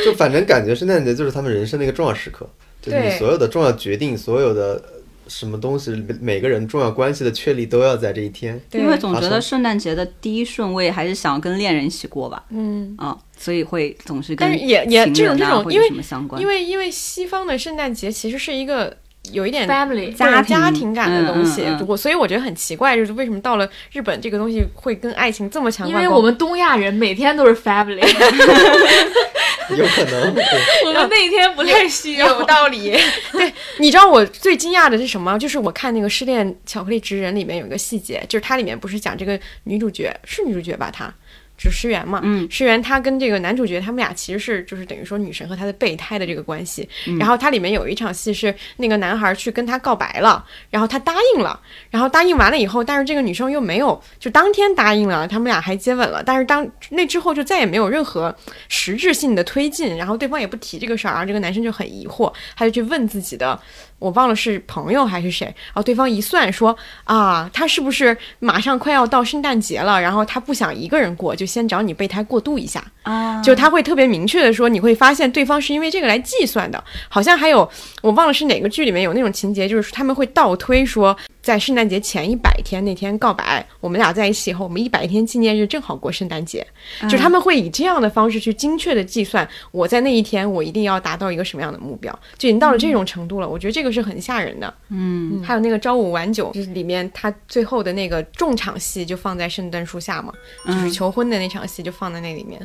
[0.06, 2.48] 就反正感觉圣诞节就是他们人生的一个重要时刻，
[2.80, 4.99] 就是你所有的重要决定，所有的呃
[5.30, 8.60] 什么东西，每每个人重要关系的确立都要在这一天。
[8.70, 8.82] 对。
[8.82, 18.96] 因为总觉得圣诞节的第一顺位还是想要跟恋人一起过吧，嗯，啊，所以会总是跟但是也也情这种这种因为什么相关，因为因为西方的圣诞节其实是一个
[19.32, 20.56] 有一点 Family 家庭。
[20.58, 21.86] 家庭感的东西，嗯嗯嗯。
[21.88, 25.96] 我所以我觉得很奇怪，就是为什么到了日本这个东西会跟爱情这么强因？
[25.96, 28.02] 为我们东亚人每天都是 family，
[29.78, 30.44] 有可能，对
[30.86, 32.28] 我们那一天不太需要。
[32.28, 32.92] 有道理。
[33.32, 35.38] 对，你知道我最惊讶的是什么？
[35.38, 40.90] 就是我看那个《失恋巧克力职人》里面有一个细节，就是它里面不是讲这个女主角是女主角吧？
[40.92, 41.14] 她。
[41.60, 46.88] 就是石原嘛，嗯，石原她跟这个男主角他们俩其实是就是等于说女神和她的备胎的这个关系。
[47.06, 58.34] 嗯然后它里面有一场戏是那个男孩去跟她告白了，然后她答应了，然后答应完了以后，但是这个女生又没有就当天答应了，他们俩还接吻了，但是当那之后就再也没有任何
[58.70, 63.60] 实质性的推进，然后对方也不提这个事儿，然后这个男生就很疑惑，他就去问自己的，
[64.00, 77.70] 我忘了是朋友还是谁，然后对方一算说啊，他是不是马上快要到圣诞节了，然后他不想一个人过，就先找你备胎过渡一下，啊，就他会特别明确的说，你会发现对方是因为这个来计算的，好像还有
[78.02, 86.66] 我忘了是哪个剧里面有那种情节，就是他们会倒推说，在圣诞节前一百天那天告白，我们俩在一起以后，我们一百天纪念日正好过圣诞节，
[87.10, 94.74] 就他们会以这样的方式去精确的计算，我在那一天我一定要达到一个什么样的目标，就已经到了这种程度了，我觉得这个是很吓人的。
[94.90, 100.34] 嗯，还有那个朝五晚九，就是里面他最后的那个重场戏就放在圣诞树下嘛，
[100.66, 102.62] 就是嗯求婚的那场戏就放在那里面。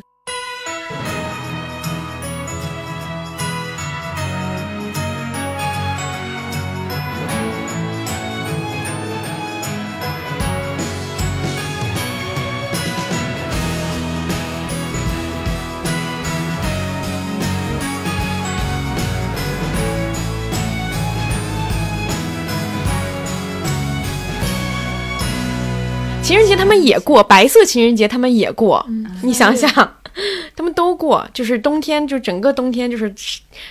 [26.35, 28.85] 情人节他们也过，白色情人节他们也过，
[29.23, 29.71] 你想想，
[30.57, 33.15] 他们都过，就是冬天，就整个冬天就是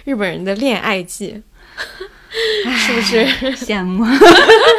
[0.05, 1.41] 日本人的恋爱季，
[2.31, 3.25] 是不是？
[3.65, 4.05] 羡慕，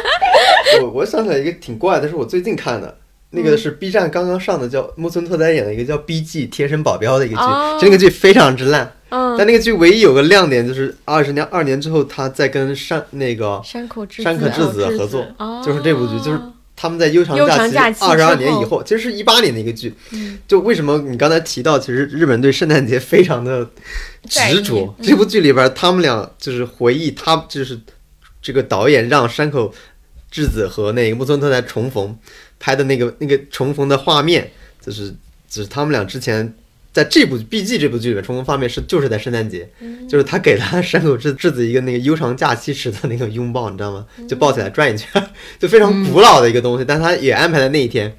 [0.81, 2.97] 我我想起来一个挺怪的，是我最近看的。
[3.31, 6.45] 那个是 B 站刚刚上的，叫木村拓哉演的一个叫《B.G.
[6.45, 8.89] 贴身保镖》的一个剧，哦就那个剧非常之烂。
[9.09, 16.39] 嗯，但那个剧唯一有个亮点就是二十年二年之后，他在跟山那个山口智山口智子合作，哦就是这部剧，就是
[16.75, 19.93] 他们在悠长假假期二十二年以后，其实是一八年的一个剧。
[20.11, 23.69] 嗯就为什么你刚才提到，其实日本对圣诞节非常的
[24.29, 24.93] 执着。
[24.99, 27.79] 嗯这部剧里边，他们俩就是回忆，他就是
[28.41, 29.73] 这个导演让山口
[30.29, 32.17] 智子和那个木村拓哉重逢
[32.59, 34.51] 拍的那个那个重逢的画面，
[34.85, 35.09] 就是
[35.49, 36.53] 就是他们俩之前
[36.95, 39.67] 在这部 B.G 这部剧里面重逢画面是就是在圣诞节，
[40.07, 44.05] 就是他给了山口智智子一个那个悠长假期时的那个拥抱，你知道吗？
[44.29, 45.21] 就抱起来转一圈，
[45.59, 48.15] 就非常古老的一个东西，但他也安排在那一天。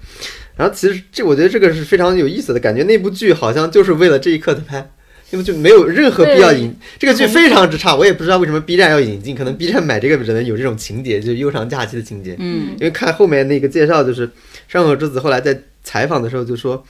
[0.56, 4.90] 然后其实这我觉得这个是非常有意思的感觉，那部剧好像就是为了这一刻的拍。
[5.30, 12.36] 那部剧没有任何必要引，这个剧非常之差，我也不知道为什么 B 站要引进，可能 B 站买这个只能有这种情节，就是悠长假期的情节。
[12.38, 14.30] 嗯因为看后面那个介绍，就是
[14.68, 16.84] 山口智子后来在采访的时候就说，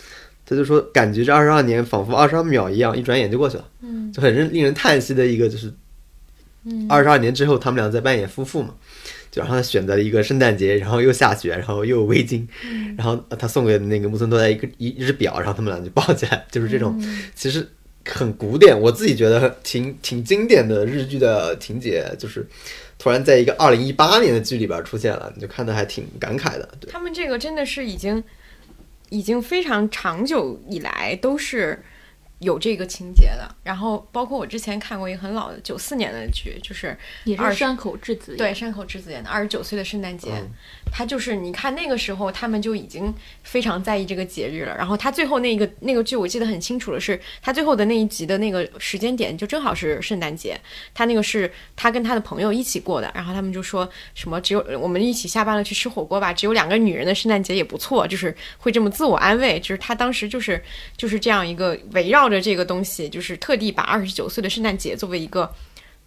[0.49, 4.13] 他就说感觉这二十二年仿佛二十二秒一样，一转眼就过去了，嗯。
[4.13, 5.73] 就很令令人叹息的一个就是，
[6.65, 6.87] 嗯。
[6.89, 8.73] 二十二年之后他们俩在扮演夫妇嘛，
[9.31, 12.95] 就然后他选择了一个圣诞节，然后又下雪，然后又有围巾，嗯。
[12.97, 17.23] 然后他送给那个木村拓哉一个一一只表，然后他们俩就抱起来，就是这种，嗯。
[17.35, 17.69] 其实
[18.05, 22.47] 很古典，我自己觉得挺挺经典的日剧的情节，就是
[22.99, 26.89] 突然在一个二零一八年的剧里边出现了，你就看的还挺感慨的，对。
[26.91, 28.23] 他们这个真的是已经
[29.11, 31.83] 已经非常长久以来都是
[32.39, 33.49] 有这个情节的。
[33.63, 40.51] 然后包括我之前看过一个很老的九四年的剧，就是也是山口智子演对山口智子演的二十九岁的圣诞节，嗯。
[40.93, 44.75] 他就是你看那个时候他们就已经非常在意这个节日了。
[44.77, 50.59] 然后他最后那个那个剧我记得很清楚的是，他最后的那一集的那个时间点就正好是圣诞节，
[50.95, 60.63] 他那个是他跟他的朋友一起过的，然后他们就说什么只有我们一起下班了去吃火锅吧，只有两个女人的圣诞节也不错，就是会这么自我安慰，就是他当时就是
[60.97, 65.51] 就是这样一个围绕着这个东西，就是特地把二十九岁的圣诞节作为一个。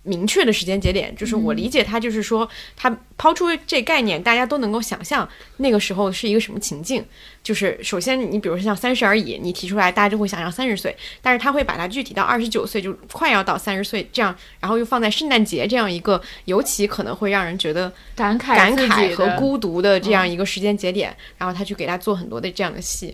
[0.01, 5.27] 明确的时间节点，就是我理解他就是说，他抛出这概念，大家都能够想象
[5.57, 7.05] 那个时候是一个什么情境。
[7.43, 23.13] 就是首先，你比如说像三十而已，你提出来，大家就会想象三十岁，但是他会把它具体到二十九岁，就快要到三十岁这样，然后又放在圣诞节这样一个尤其可能会让人觉得感慨感慨和孤独的这样一个时间节点，然后他去给他做很多的这样的戏。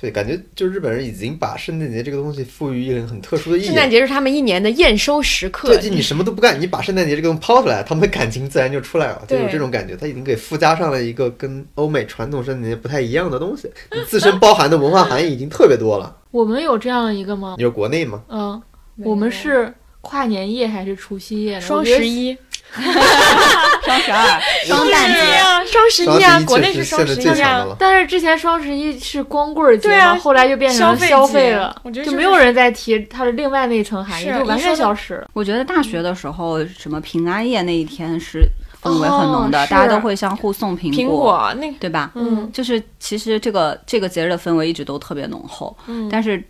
[0.00, 3.66] 对，感觉就日本人已经把圣诞节这个东西赋予一种很特殊的意义。
[3.66, 9.94] 圣诞节是他们一年的验收时刻对，，就你什么都不干，你把圣诞节这个东西抛出来，他们的感情自然就出来了，就有这种感觉。
[9.96, 16.16] 他已经给附加上了一个跟欧美传统圣诞节不太一样的东西，你自身包含的文化含义已经特别多了。
[16.32, 17.56] 我们有这样一个吗？
[17.58, 18.22] 你说国内吗？
[18.28, 18.62] 嗯，
[19.04, 21.60] 我们是跨年夜还是除夕夜？
[21.60, 22.34] 双十一，
[23.84, 27.66] 双十二、双旦节，双十双一啊，国内是双十一啊。
[27.78, 35.28] 但是之前双十一是光棍儿节嘛，对啊后来就变成消费节了，我觉得就没有人再提它的另外那一层含义，就完全消失了。
[35.32, 38.46] 我觉得大学的时候，什么平安夜那一天是
[38.82, 42.12] 氛围很浓的，哦大家都会相互送苹苹果那对吧？
[42.14, 46.42] 嗯就是其实这个这个节日的氛围一直都特别浓厚，嗯但是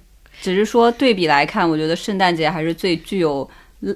[0.43, 3.49] 只是说对比来看，我觉得圣诞节还是最具有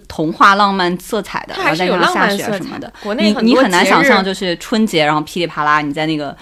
[0.08, 2.92] 童话浪漫色彩的，然后它还是有再加上下雪什么的，。
[3.02, 6.34] 国内你你很难想象，就是春节，然后噼里啪啦，你在那个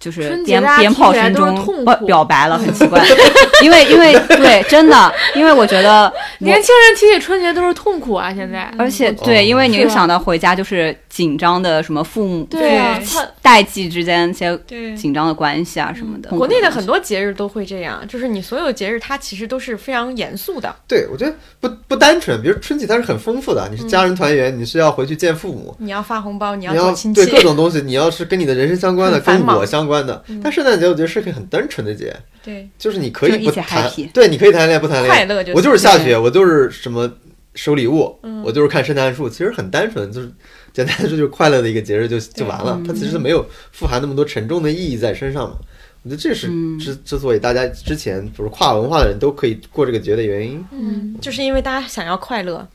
[0.00, 3.04] 就是鞭鞭炮声中不痛苦表白了，很奇怪。
[3.62, 8.72] 因为因为对，真的，因为我觉得年轻人提起春节都是痛苦啊，现在。
[8.78, 12.96] 而且哦对，因为你又想到回家就是紧张的什么父母对啊，
[13.42, 14.96] 代际之间一些对。
[14.96, 16.30] 紧张的关系啊什么的。
[16.30, 27.24] 国内的很多节日都会这样，就是你所有节日它其实都是非常严肃的，对，我觉得不不单纯，比如春节它是很丰富的，你是家人团圆，你是要回去见父母，你要发红包，你要你要走亲戚。
[27.24, 30.22] 对，各种东西，你要是跟你的人生相关的，跟我相关的。
[30.40, 32.68] 但圣诞节我觉得是个很单纯的节，对。
[32.78, 37.10] 就是你可以不谈对，你可以谈恋爱不谈恋爱，快乐就我就是下雪，我就是什么
[37.56, 38.40] 收礼物，嗯。
[38.44, 40.30] 我就是看圣诞树，其实很单纯，就是
[40.72, 45.56] 简单的说就是快乐的一个节日就就完了，它其实没有富含那么多沉重的意义在身上嘛。
[46.04, 52.66] 我觉得这是嗯之之所以大家之前比如跨文化的人都可以过这个节的原因，嗯，就是因为大家想要快乐，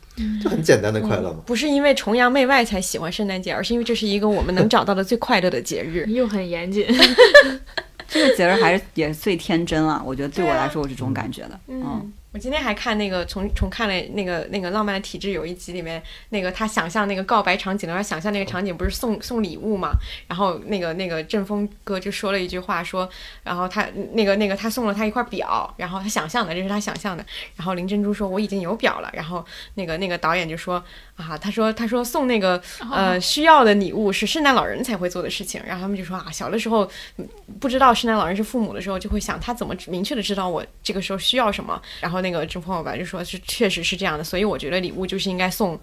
[0.43, 1.39] 就很简单的快乐嘛。
[1.45, 6.05] 不是因为崇洋媚外才喜欢圣诞节，而是因为这是一个我们能找到的最快乐的节日。
[6.11, 6.85] 又很严谨。
[8.09, 11.59] 这个节日还是也是最天真了，我觉得对我来说我是这种感觉的。
[11.69, 19.91] 嗯，我今天还看那个重重看了那个那个浪漫的体质有一集里面，那个他想象那个告白场景，然后想象那个场景不是送送礼物嘛，
[20.27, 23.07] 然后那个那个郑峰哥就说了一句话说，
[23.43, 27.23] 然后他那个那个他送了他一块表，然后他想象的这是他想象的，
[27.55, 30.83] 然后林珍珠说我已经有表了，然后那个那个导演就说
[31.15, 32.61] 啊，他说他说送那个
[32.91, 37.27] 呃需要的礼物是圣诞老人才会做的事情，然后他们就说啊小的时候嗯
[37.59, 41.79] 不知道圣诞老人是父母的时候，就会想他怎么明确的知道我这个时候需要什么。
[42.01, 45.79] 然后那个真朋友吧就说是确实是这样的，所以我觉得礼物就是应该送，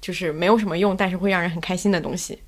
[0.00, 2.38] 就是没有什么用，但是会让人很开心的东西。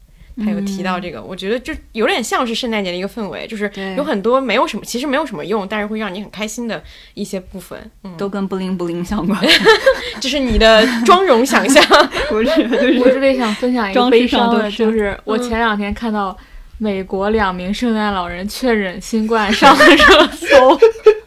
[0.43, 6.83] 他有提到这个，我觉得就有点像是圣诞节的一个氛围，就是有很多没有什么，其实没有什么用，但是会让你很开心的
[7.15, 7.79] 一些部分。
[8.03, 9.41] 嗯，都跟布灵布灵相关，
[10.21, 11.85] 这是你的妆容想象。
[12.29, 16.37] 不是，就是我这里想分享一个悲伤的，是就是我前两天看到
[16.79, 20.79] 美国两名圣诞老人确诊新冠上了热搜，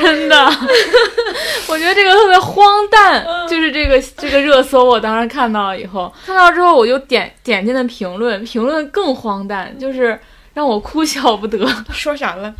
[0.00, 0.36] 真的，
[1.68, 3.26] 我觉得这个特别荒诞。
[3.48, 10.18] 就是这个这个热搜，我当时看到了以后，看到之后我就点点进了评论，评论更荒诞，就是
[10.54, 11.66] 让我哭笑不得。
[11.92, 12.54] 说啥了？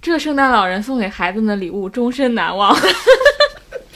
[0.00, 2.74] 这圣诞老人送给孩子们的礼物终身难忘。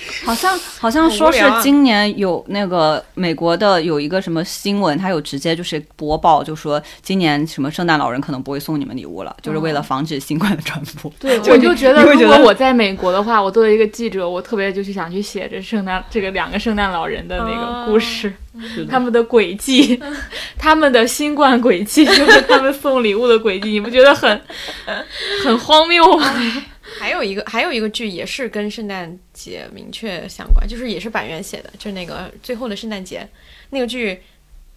[0.24, 11.12] 好像好像说是今年有那个美国的有一个什么新闻，他有直接就是播报，就说今年什么圣诞老人可能不会送你们礼物了，就是为了防止新冠的传播。
[11.18, 18.32] 对，就 我就觉得，如果我在美国的话，我作为一个记者，我特别就是想去写这圣诞这个两个圣诞老人的那个故事，
[18.90, 20.00] 他们的轨迹，
[20.58, 24.40] 他们的新冠轨迹，就是他们送礼物的轨迹，你不觉得很
[25.44, 26.32] 很荒谬吗？
[26.98, 33.28] 还有一个还有一个剧也是跟圣诞节明确相关，就是也是板垣写的，就是那个最后的圣诞节
[33.70, 34.20] 那个剧。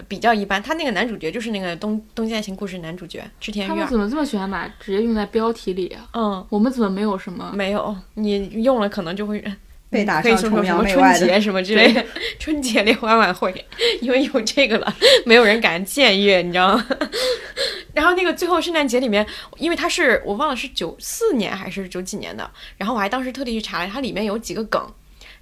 [0.09, 3.97] 比较一般，他那个男主角就是那个东《东京爱情故事》男主角织田裕二他们怎。
[3.97, 6.05] 么这么喜欢把直接用在标题里啊？
[6.11, 7.53] 嗯，我们怎么没有什么？
[7.55, 9.41] 没有，你用了可能就会
[9.89, 12.05] 被打上崇说说什么洋媚外的春节什么之类的，
[12.38, 13.53] 春节联欢晚会，
[14.01, 14.93] 因为有这个了，
[15.26, 16.86] 没有人敢僭越，你知道吗？
[17.96, 19.26] 然后那个最后圣诞节里面，
[19.58, 24.93] 因为它是我忘了是九四年还是九几年的，然后我还当时特地去查了，它里面有几个梗。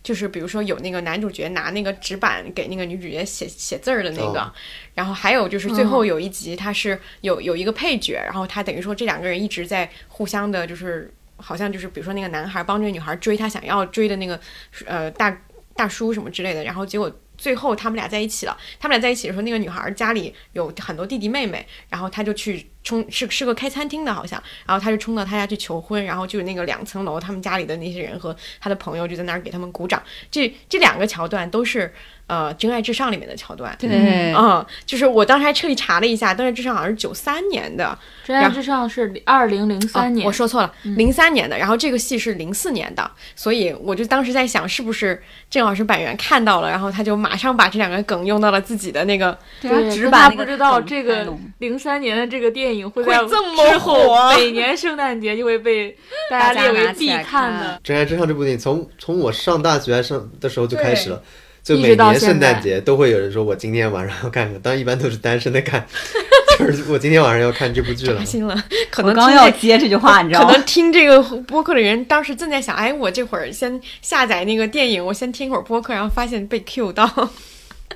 [0.02, 4.52] 就是比如说有那个男主角拿那个纸板给那个女主角写写字儿的那个，哦
[4.94, 14.38] 然后还有就是最后有一集，他是有有一个配角，然后他等于说这两个人一直在互相的，就是好像就是比如说那个男孩帮这个女孩追他想要追的那个
[14.86, 15.42] 呃大
[15.74, 17.10] 大叔什么之类的，然后结果
[17.44, 18.58] 最后他们俩在一起了。
[18.80, 30.02] 他们俩在一起的时候，那个女孩家里有很多弟弟妹妹，然后他就去冲是是个开餐厅的，好像，然后他就冲到他家去求婚，然后就有那个两层楼，他们家里的那些人和他的朋友就在那儿给他们鼓掌。
[30.30, 31.94] 这这两个桥段都是
[32.28, 33.76] 呃《真爱至上》里面的桥段。
[33.80, 41.58] 对，嗯，就是我当时还特意查了一下，《真爱至上》好像是九三年的，真爱至上是二零零三年，哦我说错了，零三年的。
[41.58, 49.70] 然后这个戏是零四年的，所以我就当时在想，是不是正好是板垣看到了，然后他就马上把这两个梗用到了自己的那个对
[50.10, 51.26] 他不知道这个
[51.60, 55.96] 零三年的这个电影会会在这么之后火每年圣诞节就会被
[56.30, 57.74] 大 大家家列为必看看的。
[57.84, 61.22] 《真爱至上》这部电影从从我上大学还上的时候就开始了，
[61.62, 65.86] 就每年圣诞节都会有人说我今天晚上要看什么，当然一般都是单身的看，
[66.60, 68.26] 就是我今天晚上要看这部剧了扎。
[68.26, 68.56] 心了。
[68.90, 70.66] 可能刚要接这句话，你知道吗可能？
[70.66, 77.30] 听这个播客的人当时正在想，哎，我这会儿先下载那个电影，我先听会儿播客，然后发现被 Q 到。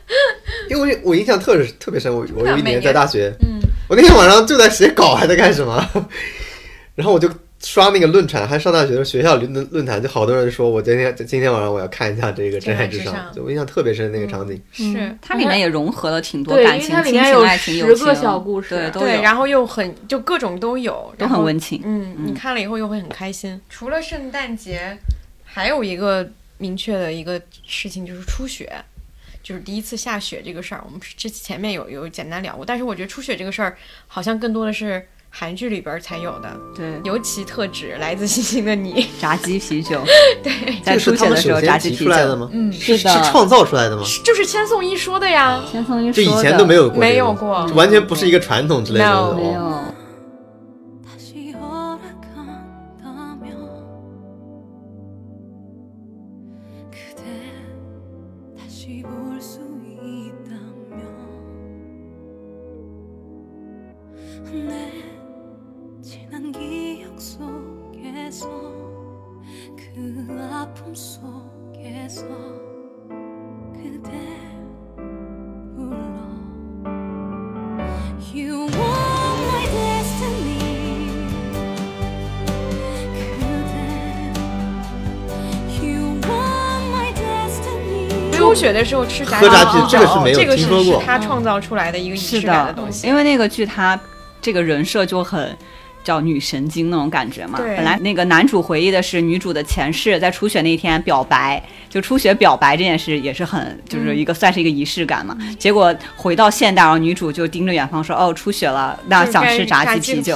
[0.70, 6.08] 因为我印象特特别深，我我有一年在大学，嗯，我那天晚上就在写稿，还在干什么？
[6.96, 7.30] 然后我就
[7.60, 14.60] 刷那个论坛，还上大学的学校论论坛，就好多人说我今天今天晚上我要看一下这个《真爱至上就我印象特别深那个场景。
[14.72, 15.16] 是。
[15.22, 21.82] 它里面也融合了挺多对因为感情、亲情、它里面有爱情、友10个情小故事对，对，然后又很就各种都有，都很温情。
[21.84, 23.60] 嗯，你看了以后又会很开心。
[23.70, 24.98] 除了圣诞节，
[25.44, 26.28] 还有一个
[26.58, 28.72] 明确的一个事情就是初雪，
[29.48, 30.84] 就是第一次下雪这个事儿。
[30.86, 39.04] 我们之前面有有简单聊过，但是我觉得初雪这个事儿好像更多的是韩剧里边才有的，对，尤其特指《来自星星的你》。
[39.22, 40.04] 炸鸡啤酒，
[40.44, 42.50] 对，在初雪的时候炸鸡啤酒，出来的吗？
[42.52, 44.04] 嗯，是是的是创造出来的吗？
[44.26, 45.64] 就是千颂伊说的呀。
[45.72, 49.06] 千颂伊说的这以前都没有过，没有过完全不是一个传统之类的。
[49.34, 49.98] 没哦有。
[88.58, 93.08] 雪的时候吃炸鸡鸡这个是没有听说过是他创造出来的一个仪是式感的东西。
[93.08, 94.00] 因为那个剧他
[94.42, 95.56] 这个人设就很。
[96.08, 97.60] 叫女神经那种感觉嘛。
[97.60, 101.62] 本来那个男主回忆的是女主的前世在初雪那天表白，
[101.98, 105.36] 就初雪表白这件事也是很就是一个、算是一个仪式感嘛。
[105.58, 110.36] 结果回到现代，然后女主就盯着远方说：“哦，初雪了，那想吃炸炸鸡啤酒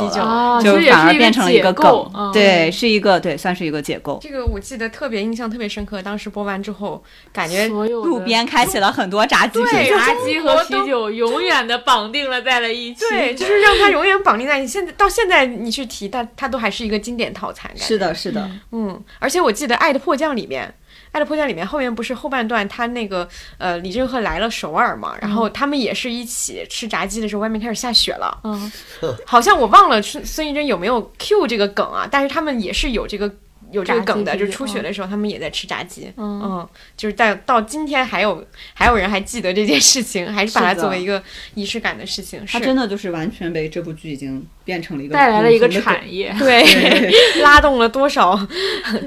[0.64, 4.18] 就反而变成了一个梗，对，是一个对，算是一个解构。
[4.24, 13.02] 这个我记得特别印象特别深刻，当时播完之后，感觉路边开启了很多炸鸡啤酒，炸鸡和啤酒永远的绑定了在了一起。
[13.08, 14.74] 对， 就是让它永远绑定在一起。
[14.74, 17.70] 现在到现在你去提它，它都还是一个经典套餐。
[17.76, 20.68] 是的，是的，嗯，而且我记得《爱的迫降》里面，
[21.12, 28.72] 《爱的迫降》里面后面不是后半段，他那个呃李正赫来了首尔嘛，然后他们也是一起吃炸鸡的时候，外面开始下雪了，嗯，
[29.26, 33.34] 好像我忘了孙孙艺珍有没有 Q 这个梗啊，但是他们也是有这个。
[33.72, 36.12] 有这个梗的，就是初雪的时候，他们也在吃炸鸡。
[36.18, 42.46] 嗯嗯，就是在到今天还有还有人还记得这件事情，还是把它作为一个仪式感的事情。
[42.46, 46.36] 是它真的就是完全被这部剧已经变成了一个带来了一个产业。
[46.38, 48.38] 对，拉动了多少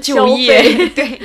[0.01, 0.63] 就业？
[0.95, 1.21] 对，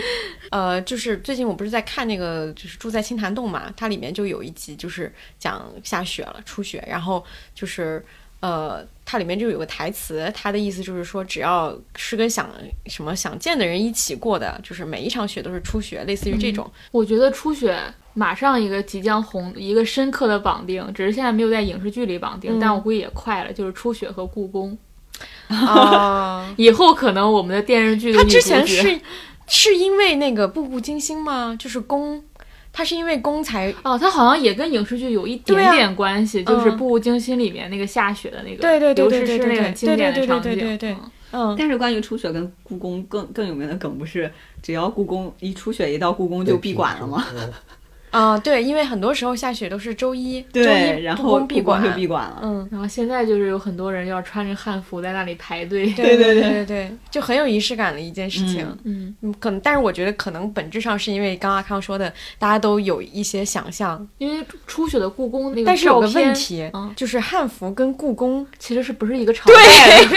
[0.51, 7.25] 呃，就是最近我不是在看那个，就是住在青潭洞嘛，它里面就有一集就是讲下雪了，初雪，然后
[7.55, 8.05] 就是
[8.41, 12.51] 呃，它里面就有个台词，它的意思就是说，只要是跟想
[12.87, 16.69] 什么想见的人一起过的，就是每一场雪都是初雪，类似于这种。
[16.91, 17.79] 我觉得初雪
[18.15, 24.77] 马上一个即将红，一个深刻的绑定，只是现在没有在影视剧里绑定，嗯但我估计也快了，就是初雪和故宫。
[25.49, 28.99] 啊， 以后可能我们的电视剧的他之前是
[29.51, 31.55] 是因为那个《步步惊心》吗？
[31.59, 32.23] 就是宫，
[32.73, 40.97] 他是因为宫才哦，他好像也跟影视剧有一点点关系，就是《嗯步步惊心》里面那个下雪的那个，对对对对对对对那个经典的对对场景，对对对
[41.33, 41.55] 嗯。
[41.59, 44.33] 但是关于初雪跟故宫更更有名的梗不是，
[44.63, 47.27] 只要故宫一初雪一到故宫就闭馆了吗？
[48.13, 52.41] 嗯啊、对，因为很多时候下雪都是周一，周对，一然后故宫闭馆就闭馆了。
[52.43, 58.67] 嗯，然后现在就是有很多人要穿着汉服在那里排队， 对对对对对，就很有仪式感的一件事情。
[58.85, 70.17] 嗯，嗯，可能，但是我觉得可能本质上是因为刚刚阿康说的，大家都有一些想象，因为初雪的故宫那个但是有个问题，嗯就是汉服跟故宫，其实是不是一个朝代的？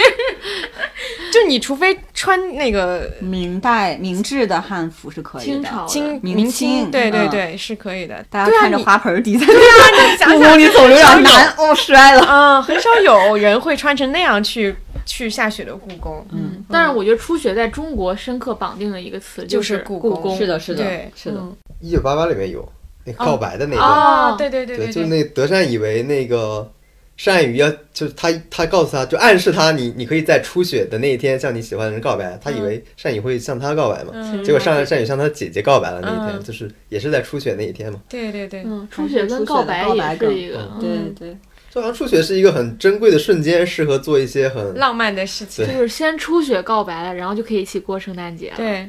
[1.34, 5.86] 就你除非穿那个明代明治的汉服是可以的，清朝
[6.22, 8.24] 明明清对对嗯对，是可以的。
[8.30, 12.24] 大家看着花盆儿底在对啊，你想故想宫里走有点难，哦，摔了。
[12.28, 14.72] 嗯，很少有人会穿成那样去
[15.04, 16.24] 去下雪的故宫。
[16.30, 20.38] 嗯，但是我觉得初雪在中国深刻绑定的一个词就是是故故宫。
[20.38, 21.38] 是的，是的对，是的。
[21.40, 21.56] 嗯。
[21.80, 22.66] 一九八八里面有
[23.04, 26.70] 那告白的那个，啊，对对对对，对，就是那德善以为那个
[27.16, 34.42] 善宇要，就是他他告诉他就暗示他你你可以在初雪的那一天向你喜欢的人告白，他以为善宇会向他告白嘛，嗯。
[34.42, 36.42] 结果善善宇向他姐姐告白了那一天，嗯。
[36.42, 38.00] 就是也是在初雪那一天嘛。
[38.08, 40.80] 对对对，嗯，初雪跟告白也是一个，嗯。
[40.80, 41.36] 对嗯对，
[41.70, 45.66] 就好像初雪是一个很珍贵的瞬间，适合做一些很浪漫的事情。
[45.66, 48.56] 就是先初雪告白了，然后就可以一起过圣诞节了。
[48.56, 48.88] 对，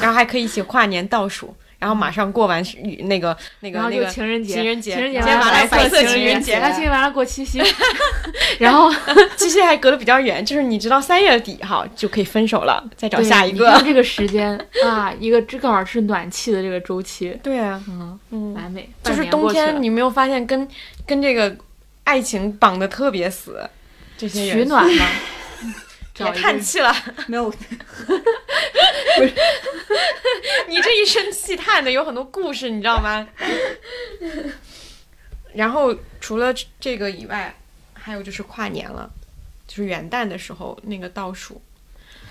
[0.00, 1.54] 然后还可以一起跨年倒数，
[1.86, 7.62] 然后马上过完雨那个那个然后就那个情人节，情人节情人节完了情情人节然后今天晚上过七夕
[8.58, 8.92] 然后
[9.38, 13.80] 其实还隔得比较远，就是你知道三月底哈就可以分手了，再找下一个。
[13.84, 18.90] 这个时间啊，一个这刚好是暖气的这个周期，对啊，嗯，嗯，完美。
[19.04, 20.66] 就是冬天，你没有发现跟
[21.06, 21.56] 跟这个
[22.02, 23.60] 爱情绑得特别死，
[24.18, 25.04] 这些取暖嘛，
[26.24, 26.94] 别叹气了，
[27.28, 27.52] 没有
[30.68, 33.26] 你这一声气叹的有很多故事，你知道吗？
[35.54, 37.54] 然后除了这个以外，
[37.94, 39.10] 还有就是跨年了，
[39.66, 41.60] 就是元旦的时候那个倒数，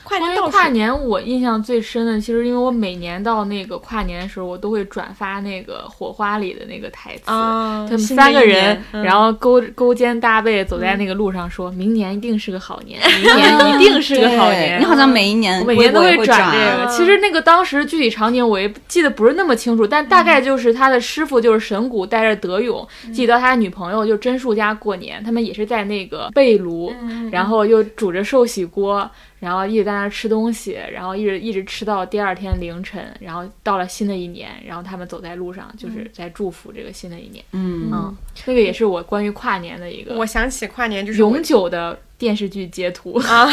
[0.06, 7.24] 跨关于年倒数跨年，我印象最深的，其实因为我每年到那个跨年的时候，我都会转发那个《火花》里的那个台词。
[7.26, 14.80] 啊，他们三个人，嗯然后勾勾肩搭背走在那个路上说，明年一定是个好年， 明年一定是个好年。
[14.80, 16.84] 你好像每一年每年都会转这个。
[16.84, 26.94] 啊其实那个当时具体场景我也记得不是那么清楚，但大概就是他的师傅就是神谷带着德勇，记到他的女朋友就真树家过年，他们也是在那个被炉，
[27.32, 37.44] 然后又煮着寿喜锅，然后一直在那儿吃东西，然后一直一直吃到第二天凌晨，然后到了新的一年，然后他们走在路上就是在祝福这个新的一年。
[37.52, 38.16] 嗯嗯，
[38.46, 43.18] 那个也是我关于跨年的一个我想起跨年就是永久的电视剧截图。
[43.20, 43.48] 啊，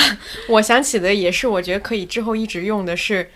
[0.48, 3.30] 我想起的也是，我觉得可以之后一直用的是，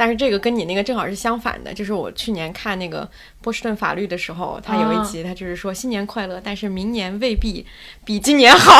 [0.00, 3.06] 但是这个跟你那个正好是相反的，就是我去年看那个
[3.42, 7.66] 波士顿法律的时候，他有一集他就是说新年快乐，但是明年未必
[8.02, 8.72] 比今年好。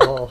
[0.00, 0.28] 哦，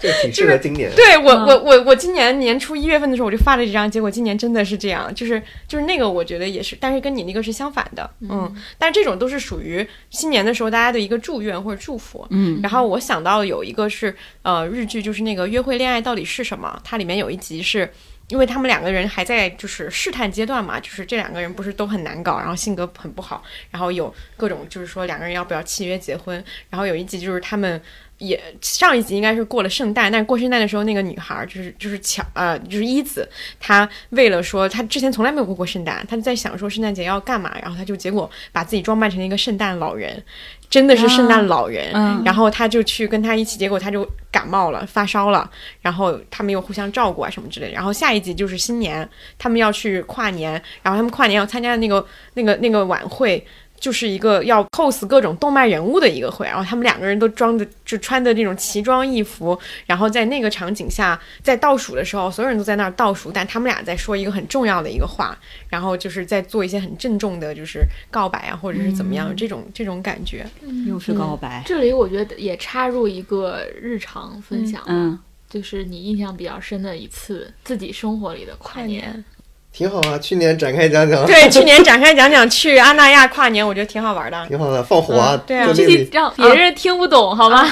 [0.00, 0.90] 这 个挺适合今年。
[0.96, 17.88] 对我，嗯我我我今年年初一月份的时候我就发了这张，结果今年真的是这样，就是就是那个我觉得也是，但是跟你那个是相反的，嗯，但这种都是属于新年的时候大家的一个祝愿或者祝福，嗯，然后我想到有一个是呃日剧，就是那个约会恋爱到底是什么，它里面有一集是。
[18.30, 27.80] 因为他们两个人还在就是试探阶段嘛，就是这两个人不是都很难搞，然后性格很不好，然后有各种就是说两个人要不要契约结婚，然后有一集就是他们
[28.18, 33.28] 也上一集应该是过了圣诞，但是过圣诞的时候那个女孩儿就是就是巧呃就是一子，
[33.58, 40.22] 她为了说她之前从来没有过过圣诞，她在想说圣诞节要干嘛，然后她就结果把自己装扮成一个圣诞老人，
[40.70, 45.50] 真的是圣诞老人，嗯然后他就去跟他一起，结果他就感冒了发烧了，
[45.82, 49.06] 然后他们又互相照顾啊什么之类的，然后下一集就是新年，
[49.36, 50.52] 他们要去跨年，
[50.82, 53.44] 然后他们跨年要参加的那个那个那个晚会。
[53.80, 65.36] 就是一个要 cos 各种动漫人物的一个会，然后他们两个人都装的就穿的那种奇装异服，然后在那个场景下，在倒数的时候，所有人都在那儿倒数，但他们俩在说一个很重要的一个话，
[65.68, 70.46] 然后就是在做一些很郑重的，就是告白啊，或者是怎么样，这种这种感觉。
[70.86, 71.62] 又是告白。
[71.64, 75.18] 这里我觉得也插入一个日常分享，嗯，
[75.48, 79.24] 就是你印象比较深的一次自己生活里的跨年。
[79.72, 80.18] 挺好啊。
[80.18, 84.46] 去年展开讲讲，对，去年展开讲讲去阿那亚跨年，我觉得挺好玩的。
[84.48, 87.66] 挺好的，放火啊，嗯对啊具就那里体让别人听不懂，好吧？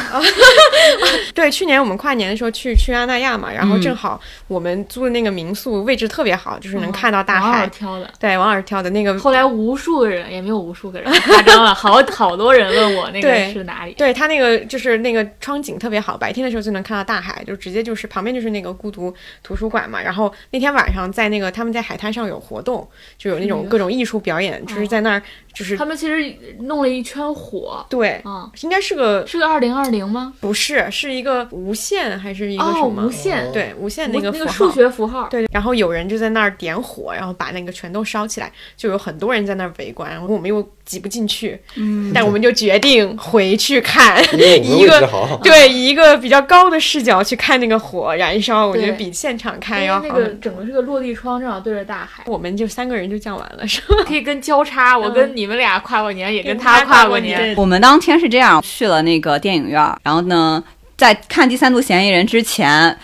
[1.35, 7.61] 对，去年我们跨年的时候去去阿那亚嘛，然后嗯正好我们租的那个民宿位置特别好，就是能看到大王海。
[7.61, 8.09] 尔挑的。
[8.19, 13.93] 对，王老师挑的那个后来无数个人，也没有无数个人，夸张了， 好好多人问我那个对是哪里。
[13.93, 20.01] 对它那个就是那个窗景特别好，白天的时候就能看到大海，就直接就是旁边就是那个孤独图书馆嘛。
[20.01, 22.87] 然后那天晚上在那个他们在海滩上有活动，
[23.17, 25.23] 就有那种嗯各种艺术表演，就是在那儿
[25.55, 30.35] 就是他们其实弄了一圈火，对，啊，应该是个是个二零二零吗？
[30.39, 33.07] 不是是一个无限还是一个什哦，么？
[33.07, 35.29] 无限，对，无限那个那个数学符号。
[35.31, 45.09] 对，然后有人就在那儿点火，然后把那个全都烧起来，就有很多人在那儿围观，然后我们又挤不进去，嗯，但我们就决定回去看，一个
[45.43, 50.29] 对，以一个比较高的视角去看那个火燃烧，我觉得比现场看要好那个。
[50.41, 53.97] 整个是个落地窗，正好对着大海，我们就三个人就讲完了，是吧？
[54.07, 54.97] 可以跟交叉。
[54.97, 57.57] 我嗯跟你们俩跨过年，也跟跟他他跨过年过年。
[57.57, 60.63] 我们当天是这样去了那个电影院，然后呢，
[60.97, 62.97] 在看《第三度嫌疑人》之前，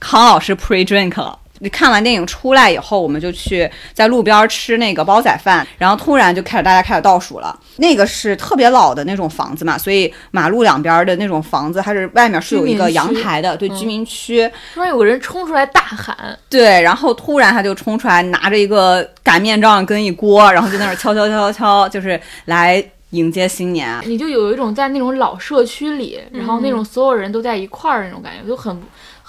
[0.00, 1.38] 康老师 pre drink 了。
[1.68, 7.58] 看完电影出来以后，我们就去在路边吃那个煲仔饭，然后突然就开始大家开始倒数了。
[7.76, 14.50] 那个是特别老的那种房子嘛，所以马路两边的那种房子，它是外面是有一个阳台的，对，嗯居民区。
[14.74, 23.98] 突然有个人冲出来大喊，对，然后突然他就冲出来，拿着一个擀面杖跟一锅，然后就在那儿敲敲敲敲敲，就是来迎接新年。
[24.06, 28.80] 你就有一种在那种老社区里，然后那种所有人都在一块儿那种感觉，就很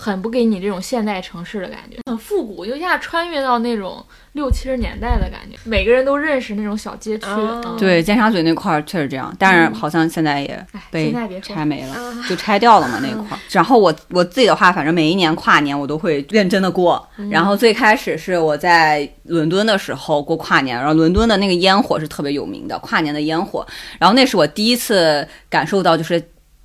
[0.04, 7.26] 很不给你这种现代城市的感觉，很复古，就一下穿越到那种六七十年代的感觉，每个人都认识那种小街区。
[7.26, 11.96] 哦嗯，对，尖沙咀那块儿确实这样，但是好像现在也哎，被现在别拆没了，
[12.28, 13.40] 就拆掉了嘛那块儿。
[13.50, 17.08] 然后我我自己的话，反正每一年跨年我都会认真的过。
[17.32, 23.66] 然后最开始是我在伦敦的时候过跨年，然后伦敦的那个烟火是特别有名的，跨年的烟火。
[23.98, 26.22] 然后那是我第一次感受到就是。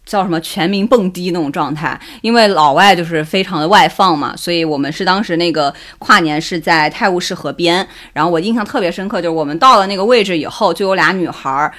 [0.08, 11.70] 叫什么全民蹦迪那种状态，因为老外就是非常的外放嘛，所以我们是当时那个跨年是在泰晤士河边，然后我印象特别深刻，就是我们到了那个位置以后，就有俩女孩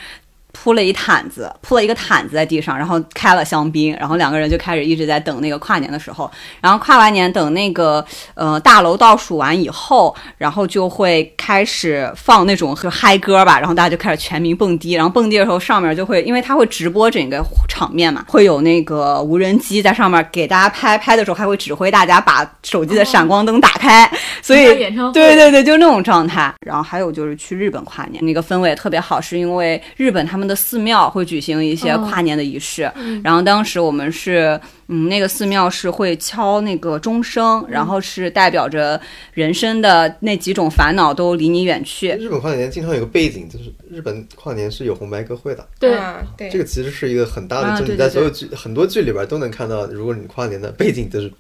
[0.62, 6.30] 铺了一毯子，铺了一个毯子在地上，然后开了香槟，然后两个人就开始一直在等那个跨年的时候，
[6.60, 24.66] 然后跨完年等那个呃大楼倒数完以后，然后就会开始放那种就嗨歌吧，然后大家就开始全民蹦迪，然后蹦迪的时候上面就会因为它会直播整个场面嘛，会有那个无人机在上面给大家拍，拍的时候还会指挥大家把手机的闪光灯打开，所以
[25.14, 26.54] 对对对，就那种状态。
[26.66, 32.92] 然后还有就是去日本跨年，那个氛围也特别好，是因为日本他们的寺庙会举行一些哦跨年的仪式。
[33.24, 39.00] 然后当时我们是，嗯，那个寺庙是会敲那个钟声，然后是代表着
[39.34, 42.10] 人生的那几种烦恼都离你远去。
[42.14, 45.66] 日本跨年经常有个背景，就是日本跨年是有红白歌会的。
[45.80, 51.32] 对，啊对这个其实是一个很大的，就啊对对你在所有剧很多剧里边都能看到，如果你跨年的背景就是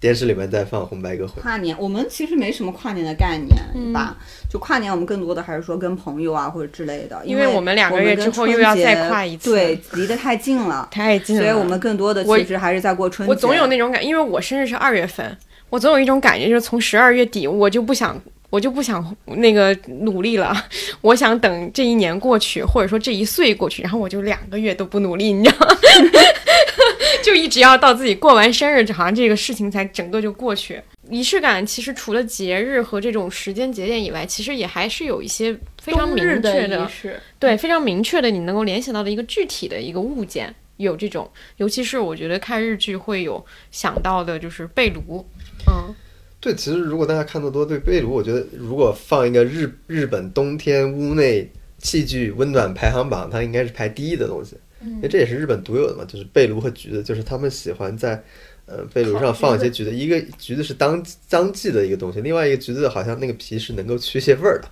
[0.00, 1.40] 电视里面在放红白歌会。
[1.42, 4.16] 跨年，我们其实没什么跨年的概念吧？
[4.48, 11.42] 就跨年，我们更多的还是说跟朋友啊或者之类的，因为我们两个月之后又要再跨一次对，离得太近了，太近了。
[11.42, 13.30] 所以我们更多的其实还是在过春节。
[13.30, 15.36] 我总有那种感，因为我生日是二月份，
[15.68, 18.20] 我总有一种感觉，就是从十二月底我就不想
[18.50, 20.54] 我就不想那个努力了，
[21.02, 25.76] 我想等这一年过去，或者说这一岁过去，然后我就两个月都不努力，你知道吗？
[27.22, 30.80] 就一直要到自己过完生日，好像这个事情才整个就过去。
[31.10, 36.90] 仪式感其实除了节日和这种时间节点以外，其实也还是有一些非常明确的
[37.38, 45.26] 对，非常明确的，你能够联想到的一个具体的一个物件，有这种，尤其是我觉得看日剧会有想到的，就是被炉，
[45.66, 45.94] 嗯，
[46.40, 58.22] 对，其实如果大家看得多，对被炉，我觉得如果放一个日日本冬天屋内器具温暖排行榜，它应该是排第一的东西，因为这也是日本独有的嘛，就是被炉和橘子，就是他们喜欢在
[58.66, 64.68] 呃被炉上放一些橘子，一个橘子是当当季的一个东西，另外一个橘子好像那个皮是能够去一些味儿的，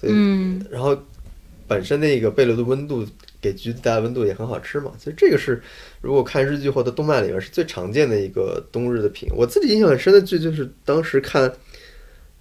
[0.00, 0.64] 所以、嗯。
[0.70, 0.96] 然后
[1.66, 3.04] 本身那个被炉的温度
[3.40, 5.62] 给橘子带来温度也很好吃嘛，其实这个是
[6.00, 9.28] 如果看日剧或者动漫里面是最常见的一个冬日的品。
[9.34, 11.48] 我自己印象很深的剧就是当时看《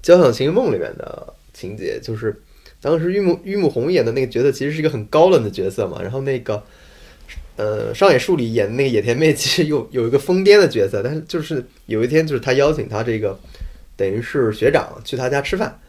[0.01, 2.35] 交响情人梦》里面的情节，就是
[2.81, 6.63] 当时玉木玉木宏演的那个角色其实是一个很高冷的角色嘛，然后那个
[7.55, 13.37] 呃上野树里演的那个野田妹其实有有一个疯癫的角色，但是就是有一天就是他邀请他这个
[13.95, 15.79] 等于是学长去他家吃饭，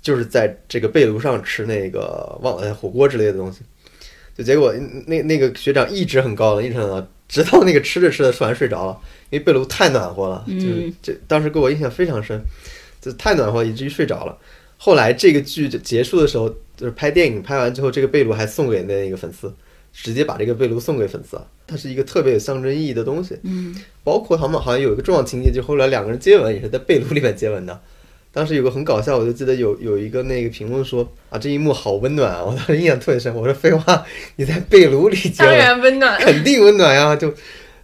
[0.00, 3.60] 就是在这个被炉上吃那个忘了火锅之类的东西，
[4.36, 4.74] 就结果
[5.06, 8.98] 那那个学长一直很高冷，一直很高冷，直到那个吃着吃着突然睡着了，
[9.30, 10.66] 因为被炉太暖和了，就
[11.02, 12.40] 这当时给我印象非常深，
[13.00, 14.36] 就太暖和以至于睡着了。
[14.78, 19.54] 后来这个剧就结束的时候，就是拍电影拍完之后，这个被炉还送给那个粉丝，
[19.92, 21.46] 直接把这个被炉送给粉丝了。
[21.66, 23.38] 它是一个特别有象征意义的东西。
[23.44, 27.80] 嗯，包括他们好像有一个重要情节，就后来两个人接吻也是在被炉里面接吻的。
[28.32, 32.42] 当时有个很搞笑，我就记得有有一个那个评论说啊，这一幕好温暖啊！
[32.48, 33.34] 我当时印象特别深。
[33.34, 34.04] 我说废话，
[34.36, 36.18] 你在被炉里结当吻，然温暖。
[36.24, 37.14] 肯定温暖呀！
[37.14, 37.32] 就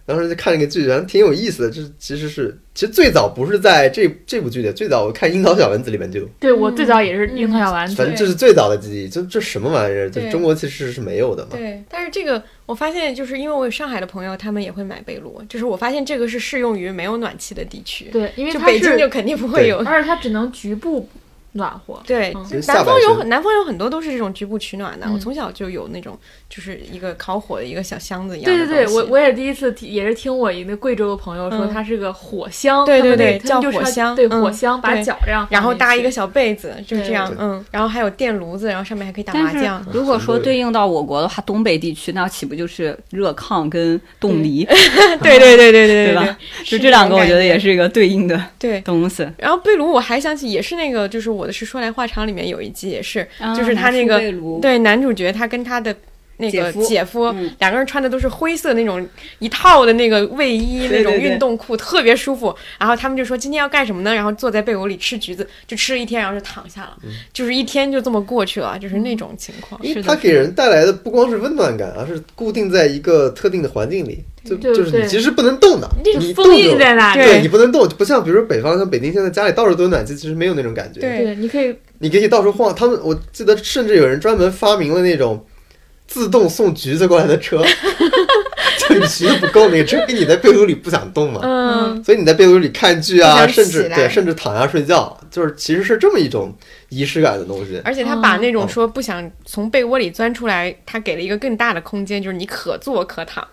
[0.09, 1.69] 当时就看那个剧，然后挺有意思的。
[1.69, 9.07] 这其实是其实最早不是在这这部剧里，最早我看《樱桃小丸子》里面就有，对我最早也是樱桃小丸子，反正这是最早的记忆。
[9.07, 10.09] 就这什么玩意儿？
[10.09, 11.49] 就对中国其实是没有的嘛。
[11.51, 19.77] 对，但是这个我发现，就是因为我有上海的朋友，他们也会买被炉，就是我发现这个是适用于没有暖气的地区，对，因为就它是北京就肯定不会有。
[19.79, 21.07] 而且它只能局部
[21.53, 21.99] 暖和。
[22.05, 22.33] 对
[22.67, 25.05] 南方有很南方有很多都是这种局部取暖的。
[25.07, 39.83] 嗯我从小就有那种，就是一个烤火的一个小箱子一样对对对，我我也第一次听，也是听我一个贵州的朋友说，嗯它是个火箱，对对对叫火箱对嗯火箱，把脚这样然后搭一个小被子，就这样，嗯，然后还有电炉子，然后上面还可以打麻将。
[39.91, 44.63] 如果说对应到我国的话，东北地区那岂不就是热炕跟冻梨，
[45.21, 48.79] 对对对对对对吧，就是这两个，我觉得也是一个对应的对。
[48.81, 49.27] 东西。
[49.37, 54.19] 然后被炉我还想起也是那个，就是我的是说来话长里面有一集也是，啊就是他那个
[54.61, 55.95] 对男主角他跟他的。
[56.39, 59.05] 那个姐夫姐夫嗯两个人穿的都是灰色那种
[59.39, 62.55] 一套的那个卫衣，那种运动裤，特别舒服。
[62.79, 64.15] 然后他们就说今天要干什么呢？
[64.15, 66.97] 然后坐在被窝里吃橘子，就吃了一天，然后就躺下了，
[67.33, 69.79] 就是一天就这么过去了，就是那种情况。
[69.83, 77.21] 因为是它给人带来的不光是温暖感，而是固定在一个特定的环境里，就就是你其实不能动的，这个你封印在那里。
[77.21, 81.01] 对你不能动，不像比如说北方，像北京现在家里到处都有暖气，其实没有那种感觉。
[81.01, 82.73] 对对，你可以你可以到处晃。
[82.73, 85.45] 他们我记得甚至有人专门发明了那种
[86.09, 87.63] 自动送橘子过来的车，
[88.89, 96.51] 就你橘子不够，那个车因为你在被窝里不想动嘛，嗯，所以你在被窝里看剧啊，甚至对，甚至躺下睡觉，就是其实是这么一种
[96.89, 97.79] 仪式感的东西。
[97.85, 98.69] 而且他把那种嗯。
[98.69, 103.47] 说不想从被窝里钻出来，他给了一个更大的空间，就是你可坐可躺，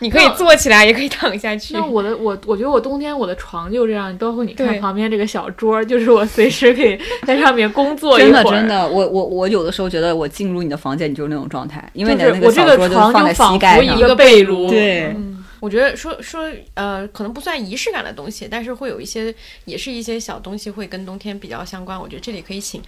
[0.00, 1.74] 你可以坐起来，也可以躺下去。
[1.74, 8.44] 那我的我我觉得我冬天我的床就这样，包括你看旁边这个小桌，就是我 随时可以在上面工作一真会儿。
[8.44, 14.08] 的真的，我我我有的时候觉得我进入你的房间，你就是那种状态，因为你的那是我这个小桌就床放在膝就仿盖上佛一。
[14.08, 14.68] 个被褥。
[14.68, 21.98] 对嗯我觉得说说呃，可能不算仪式感的东西，但是会有一些，也是一些小东西会跟冬天比较相关。
[21.98, 22.80] 我觉得这里可以请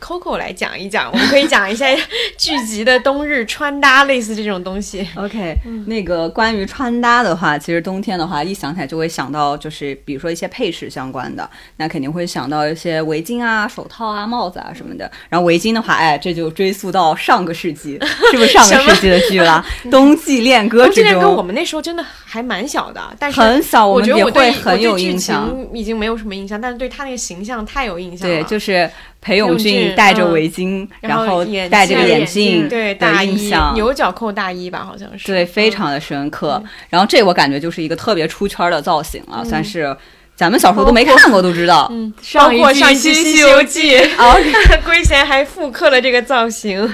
[0.00, 1.86] Coco 来讲一讲，我们可以讲一下
[2.36, 5.06] 剧集的冬日穿搭，类似这种东西。
[5.14, 5.54] OK，、
[5.86, 15.10] 那个关于穿搭的话，其实冬天的话，一想起来就会想到，就是比如说一些配饰相关的，那肯定会想到一些围巾啊、手套啊、帽子啊什么的。
[15.28, 17.98] 然后围巾的话，哎，这就追溯到上个世纪，
[18.30, 19.64] 是不是上个 世纪的剧了？
[19.90, 25.48] 冬季恋歌之冬季恋歌我，们那时候真的还蛮小的，但是很小，我们也觉得会很有印象。
[25.48, 28.34] 情已经没有什么印象，但是对他那个形象太有印象了。
[28.36, 28.90] 对，就是
[29.20, 35.26] 裴勇勇俊俊戴着嗯围巾，然后戴这个眼镜对的大衣牛角扣大衣吧，好像是。
[35.26, 36.62] 对，非嗯常的深刻。
[36.88, 39.94] 然后这我感觉就是一个特别出圈儿的造型了，嗯算是
[40.34, 41.86] 咱们小时候都没看过都知道。
[41.92, 44.34] 嗯，包上一季括上一期《西游记》啊，
[44.86, 46.90] 龟贤还复刻了这个造型。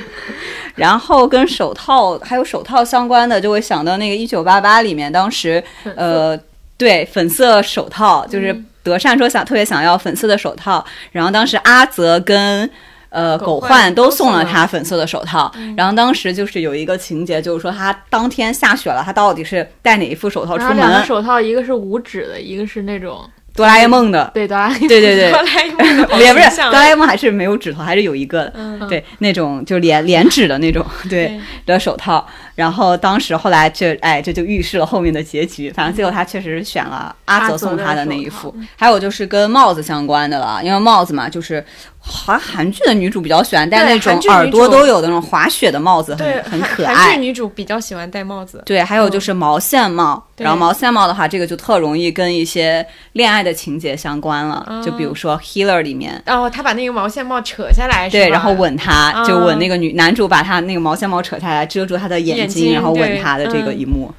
[0.75, 5.63] 然后跟手套还有手套相关的，就会想到那个《一九八八》里面当时
[5.95, 6.37] 呃，
[6.77, 8.61] 对粉色手套就是。
[8.87, 10.83] 德善说想特别想要粉色的手套，
[11.13, 12.71] 然后当时阿泽跟。
[13.09, 21.03] 呃，狗狗焕焕都送了他粉色的手套，然后当时就是有一个情节，就是说他当天下雪了，他到底是戴哪一副手套出然后两个？
[21.07, 23.25] 手套，一个是五指的，一个是那种
[23.57, 24.89] 哆啦 A 梦的，对哆啦 A 梦。
[24.89, 25.33] 对对对。
[25.33, 28.87] 哆，啦 A 梦 也不是哆啦 A 梦还是没有指头，还是有一个的，嗯。
[28.89, 32.27] 对，那种就连连指的那种， 对的手套。
[32.55, 38.55] 然后当时后来这哎这就预示了后面的结局，反正最后他确实是选了阿泽送他的那一副。
[38.77, 41.65] 还有就是跟帽子相关的了，因为帽子嘛，就是
[42.09, 46.95] 好像韩剧的女主比较喜欢戴那种耳朵都有的那种滑雪的帽子，很很可爱。
[46.95, 47.27] 韩剧。
[47.27, 50.45] 女主比较喜欢戴帽子，对，还有就是毛线帽，对。
[50.45, 63.21] 然后毛线帽的话，这个就特容易跟一些恋爱的情节相关了，就比如说《Healer》里面，然后他把那个毛线帽扯下来，对，然后吻她，啊就吻那个女男主，把他那个毛线帽扯下来遮住他的眼眼睛然后吻对。
[63.21, 63.79] 她的这个嗯。
[63.81, 64.15] 一幕。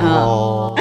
[0.00, 0.72] 哦，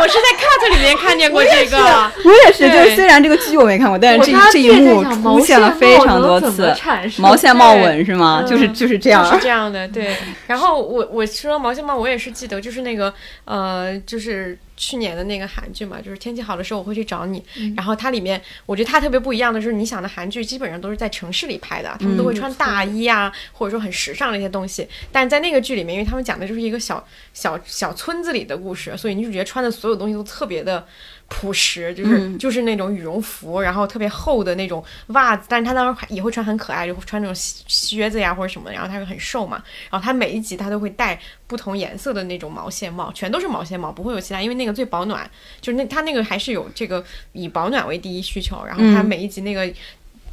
[0.00, 1.76] 我是在 cut 里面看见过这个，
[2.24, 6.74] 我也是，就虽然这个剧我没看过，但是这我这一幕出现了非常多次。
[7.18, 8.42] 毛线帽纹是吗？
[8.42, 9.38] 嗯就是就是这样是。
[9.40, 10.16] 这样的，对。
[10.46, 13.12] 然后我我说毛线帽，我也是记得，就是那个
[13.44, 17.44] 呃，就是去年的那个韩剧嘛，就是天气好的时候我会去找你。
[17.76, 24.88] 然后它里面，我觉得它特别不一样的是，你想的韩剧基本上都是在城市里拍的，他们都会穿大衣啊，或者说很时尚的一些东西。
[25.12, 30.86] 但在那个剧里面，因为他们讲的就是一个小小小村子里的故事，所以女主角穿的所有东西都特别的。
[31.30, 32.38] 朴实，就是、嗯。
[32.38, 45.28] 就是那种羽绒服，然后特别厚的那种袜子，但是他当时也会穿很可爱，就会穿那种靴靴子呀或者什么的，然后他就很瘦嘛，然后他每一集他都会戴不同颜色的那种毛线帽，全都是毛线帽，不会有其他，因为那个最保暖，
[45.60, 49.04] 就是那他那个还是有这个以保暖为第一需求，然后她嗯。
[49.10, 49.70] 每一集那个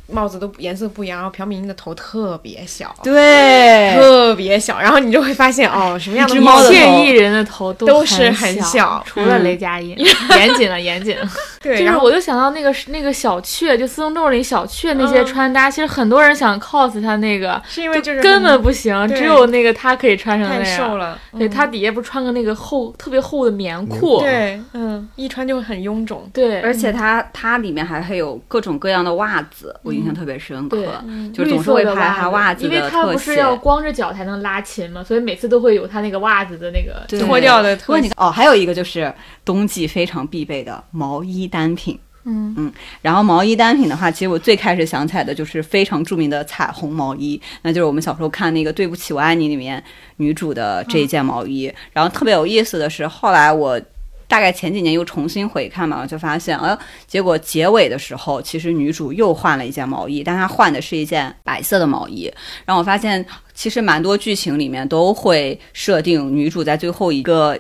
[0.08, 9.04] 帽子都颜色不一样，然后朴敏英的头特别小，对，特别小，然后你就会发现哦，什么样的猫的头一切艺人的头都是很很小。
[9.06, 9.96] 除了嗯雷佳音，
[10.38, 11.18] 严谨了，严谨。
[11.18, 11.28] 了。
[11.62, 15.26] 对，就是我就想到那个那个小雀，就四宗咒里小雀那些嗯。
[15.26, 19.18] 穿搭，其实很多人想 cos 他那个，是因为就是根很本不行，对。
[19.18, 20.78] 只有那个他可以穿成那太样。
[20.78, 21.50] 瘦了，对嗯。
[21.50, 24.22] 他底下不是穿个那个厚特别厚的棉棉裤？
[24.22, 26.30] 对，嗯，一穿就很臃肿。
[26.34, 30.88] 对，而且他他里面还会有各种各样的袜子，我印象特别深刻对。
[31.34, 42.00] 就是总是会拍他袜子因为的特他不是要光着脚才能拉琴嘛，所以每次都会有他那个袜子的那个脱掉的特哦，还有一个就是冬季非常必备的毛衣单品。
[42.30, 49.82] 嗯嗯，然后毛衣单品的话，其实我最开始想起来的就是非常著名的彩虹毛衣，那就是我们小时候看那个《对不起我爱你》里面
[50.18, 51.74] 女主的这一件毛衣。
[51.94, 53.80] 然后特别有意思的是，后来我
[54.28, 62.32] 大概前几年又重新回看嘛，就发现，呃，结果结尾的时候，其实女主又换了一件毛衣，但她换的是一件白色的毛衣。
[62.66, 67.58] 然后我发现，其实蛮多剧情里面都会设定女主在最后一个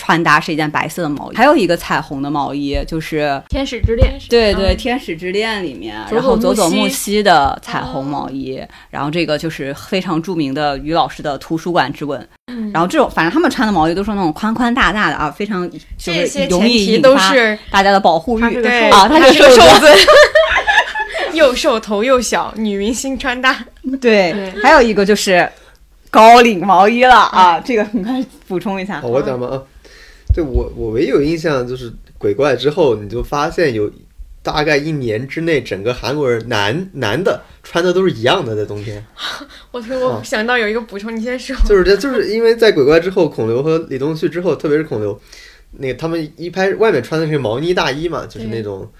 [0.00, 4.18] 穿搭是一件白色的毛衣，还有一个彩虹的毛衣，就是天使之恋。
[4.30, 12.26] 对对，《嗯天使之恋》里面，然后佐佐木希的彩虹毛衣，然后这个就是非常著名的于老师的图书馆之吻。
[12.46, 18.62] 嗯然后这种，反正他们穿的毛衣都是那种宽宽大大的啊，非常就是这些容易前提引发都是大家的保护欲。
[18.62, 19.86] 对啊，他是个瘦是个瘦子，
[21.36, 23.54] 又瘦头又小，女明星穿搭。
[24.00, 25.46] 对对，还有一个就是
[26.10, 29.08] 高领毛衣了啊，这个很快补充一下好，。
[29.08, 29.62] 我讲吧啊。
[30.34, 33.90] 对我我唯一有印象就是鬼怪之后，你就发现有
[34.42, 39.04] 大概一年之内，整个韩国人男男的穿的都是一样的，在冬天。
[39.70, 41.54] 我我哦想到有一个补充，你先说。
[41.66, 45.20] 就是这， 就是因为在鬼怪之后，孔刘和李东旭之后，特别是孔刘，
[45.72, 48.90] 那个他们一拍外面穿的是毛呢大衣嘛，就是那种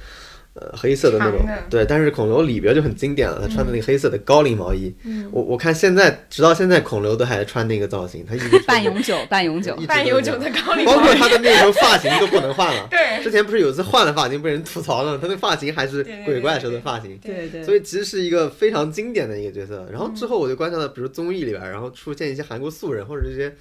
[0.60, 1.84] 呃黑色的那种，对。
[1.84, 9.86] 但是孔刘里边就很经典了，他穿的那个黑色的高领毛衣，嗯我我看现在直到现在孔刘都还穿那个造型，他一直 半永久，半永久一。
[9.86, 12.86] 半永久的高领包毛衣，括他的那时候发型都不能换了。
[12.90, 17.18] 对 之前不是有一次换了发型被人吐槽了，他那发型还是鬼怪时候的发型。
[17.18, 19.86] 对对所以其实是一个非常经典的一个角色。
[19.90, 23.52] 然后之后我就观察到，比如综艺里边，然后出现一些韩国素人或者这些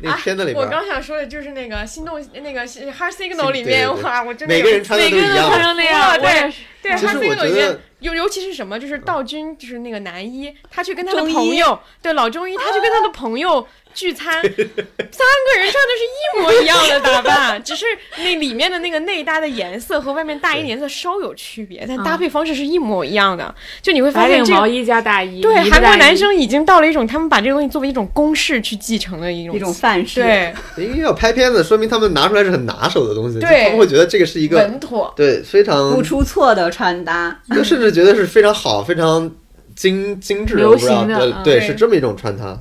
[0.00, 5.48] 那啊片子里边，我刚想说的就是那个心动那个 Heart Signal 心里面，对对对哇，我真的每个人穿的每个人都都一样。
[5.48, 6.18] 穿成那样。
[6.20, 17.84] 对其实 Heart 我 Signal 觉里面尤尤其是什么，就是道君，就是那个男一，他去跟他的朋友，对老中医，他去跟他的朋友聚餐，三个人穿的是一模一样的打扮，只是
[18.18, 23.54] 那里面的那个内搭的颜色和外面大衣的颜色稍有区别，但搭配方式是一模一样的。
[23.80, 24.54] 就你会发现这个。
[24.54, 30.22] 领毛衣加大衣，对，韩国男生已经到了一种，他们把这个东西作为一种公式去继承的一种一种范式。
[30.22, 35.12] 对因为要拍片子，说明他们拿出来是很拿手的东西，就对他们会觉得这个是一个稳妥。
[35.14, 37.40] 对非常不，出错的穿搭。
[37.54, 39.30] 就甚至觉得是非常好、非常
[39.76, 42.58] 精精致的，流我不知道，行的对是这么一种穿搭。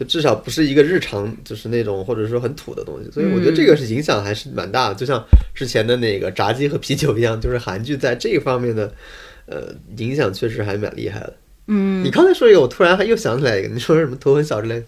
[0.00, 3.10] 就至少不是一个日常，就是那种或者说很土的东西。
[3.10, 5.22] 所以我觉得这个是影响还是蛮大的，就像
[5.54, 8.90] 之前的那个炸鸡和啤酒一样，就是韩剧在这一方面的
[9.44, 11.36] 呃影响确实还蛮厉害的。
[11.66, 14.82] 嗯，你刚才说一个，我突然还又想起来一个，你说什么头很小之类，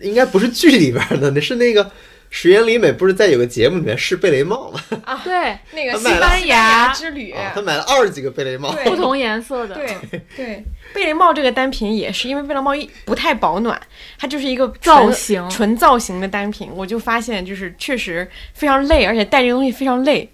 [0.00, 1.90] 应该不是剧里边的，那是那个
[2.34, 4.80] 石原里美不是在有个节目里面试贝雷帽吗？
[5.04, 8.72] 啊 对，那个西班牙之旅，他，买了二十几个贝雷帽。
[8.84, 10.64] 不同颜色的，对 对，
[10.94, 13.78] 贝雷帽这个单品也是因为贝雷帽一不太保暖，
[14.18, 15.46] 它就是一个造型。
[15.50, 20.26] 纯造型的单品，我就发现就是确实非常累，而且戴这个东西非常累，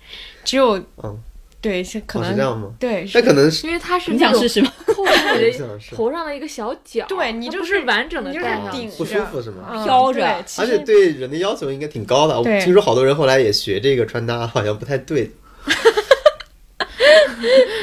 [0.44, 1.18] 只有嗯，
[1.60, 2.70] 对是可哦能、是这样吗？
[2.78, 4.72] 对，那可能是因为它是你想试试吗？
[4.86, 9.68] 扣在我你想是的头上的一个小角，对你就是完整的你就是戴上顶去不舒服是吗？
[9.72, 10.24] 嗯飘着
[10.58, 12.38] 而且对人的要求应该挺高的。
[12.38, 15.30] 我听说好多人后来也学这个穿搭，好像不太对。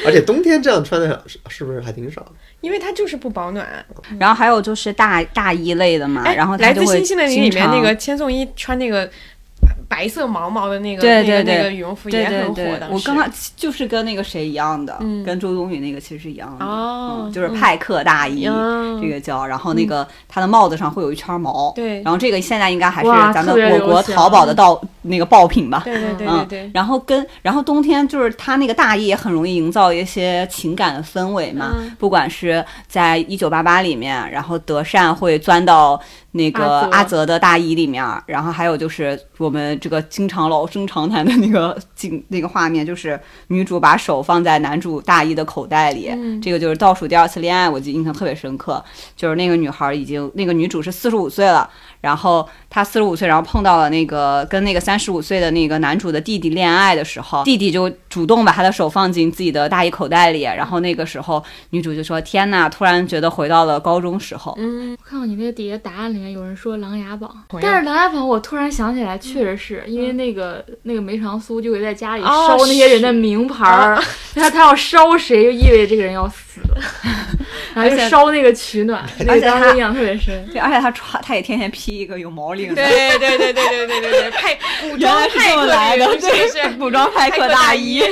[0.05, 2.31] 而且冬天这样穿的是是不是还挺少的？
[2.61, 3.85] 因为它就是不保暖。
[4.19, 9.09] 然后还有就是大大衣类的嘛，哎，然后来自星星的你里面那个千颂伊穿那个
[9.87, 35.99] 白色毛毛的那个对对对那个那个羽绒服也很火，对对对，我刚刚就是跟那个谁一样的，嗯跟周冬雨那个其实是一样的，就是派克大衣，嗯这个叫，然后那个它的帽子上会有一圈毛，对然后这个现在应该还是咱们我国淘宝的到那个爆品吧，对对对对嗯对，然后跟然后冬天就是它那个大衣也很容易营造一些情感的氛围嘛，嗯不管是在一九八八里面，然后德善会钻到
[36.35, 43.17] 那个阿泽的大衣里面，然后还有就是我们这个经常老生常谈的那个景那个画面，就是
[43.47, 48.83] 女主把手放在男主大衣的口袋里，嗯这个就是倒数第二次恋爱，我记印象特别深刻，
[49.15, 51.69] 就是那个女孩已经那个女主是四十五岁了。
[52.05, 64.53] 然后她四十五岁，然后碰到了那个跟那个三十五岁的那个男主的弟弟恋爱的时候，弟弟就主动把他的手放进自己的大衣口袋里，然后那个时候女主就说：“天呐，突然觉得回到了高中时候。
[64.59, 67.29] 嗯，我看到你那个底下答案里面有人说《琅琊榜》，
[67.59, 73.99] 但是《琅琊榜》我突然想起来，确实是因为那个那个梅长苏就会在家里哦烧那些人的名牌儿，
[74.35, 76.44] 他他要烧谁，就意味着这个人要死，
[77.73, 80.47] 然后就烧那个取暖，那而且他个当时印象特别深。
[80.47, 88.01] 对，而且他穿，他也天天披一个有毛领的，对对对对对对对对，派古原装派克来的，对， 是古装派克大衣。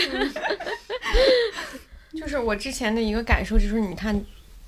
[2.19, 4.21] 就是我之前的一个感受，就是你看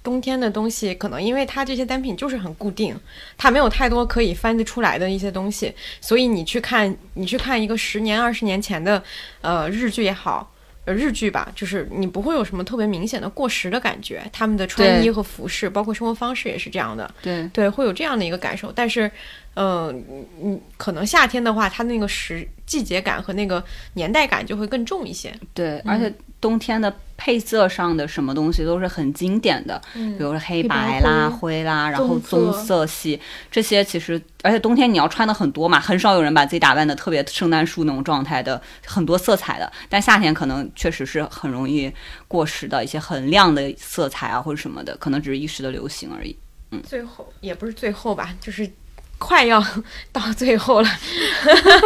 [0.04, 2.98] 冬天的东西，可能因为它这些单品就是很固定，
[3.38, 9.02] 它没有太多可以翻得出来的一些东西，所以你去看，你去看一个十年、二十年前的
[9.42, 10.52] 呃日剧也好。
[10.86, 17.12] 呃，日剧吧，就是你不会有什么特别明显的过时的感觉，他们的穿衣和服饰，包括生活方式也是这样的。
[17.22, 18.72] 对，对，会有这样的一个感受。
[18.72, 19.12] 但是，
[19.56, 19.92] 呃，
[20.40, 25.34] 你可能夏天的话，它那个时季节感和那个年代感就会更重一些。
[25.54, 39.72] 对，而且冬天的配色上的什么东西都是很经典的，嗯比如说黑黑白白啦、灰灰啦，然后棕棕色色系这些，其实而且冬天你要穿的很多嘛，很少有人把自己打扮的特别圣诞树那种状态的，很多色彩的。
[39.88, 41.90] 但夏天可能确实是很容易
[42.28, 46.36] 过时的一些很亮的色彩啊或者什么的，可能只是一时的流行而已。
[46.72, 48.70] 嗯最后也不是最后吧，就是
[49.18, 49.64] 快要
[50.12, 50.90] 到最后了。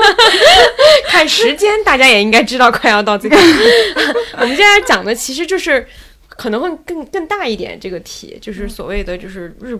[1.07, 3.37] 看时间，大家也应该知道快要到最后。
[4.39, 5.87] 我们现在讲的其实就是
[6.27, 9.77] 可能会更更大一点，这个题就是所谓的就是日。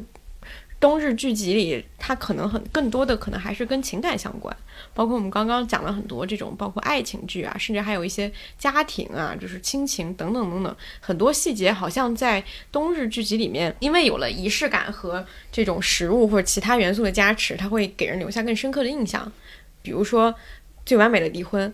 [0.79, 4.55] 冬日剧集里，它可能很更多的可能还是跟情感相关，
[4.93, 19.29] 包括我们刚刚讲了很多这种，包括爱情剧啊，甚至还有一些家庭啊，就是亲情等等等等，很多细节好像在冬日剧集里面，因为有了仪式感和这种食物或者其他元素的加持，它会给人留下更深刻的印象。
[19.81, 20.31] 比如说
[20.85, 21.69] 《最完美的离婚》，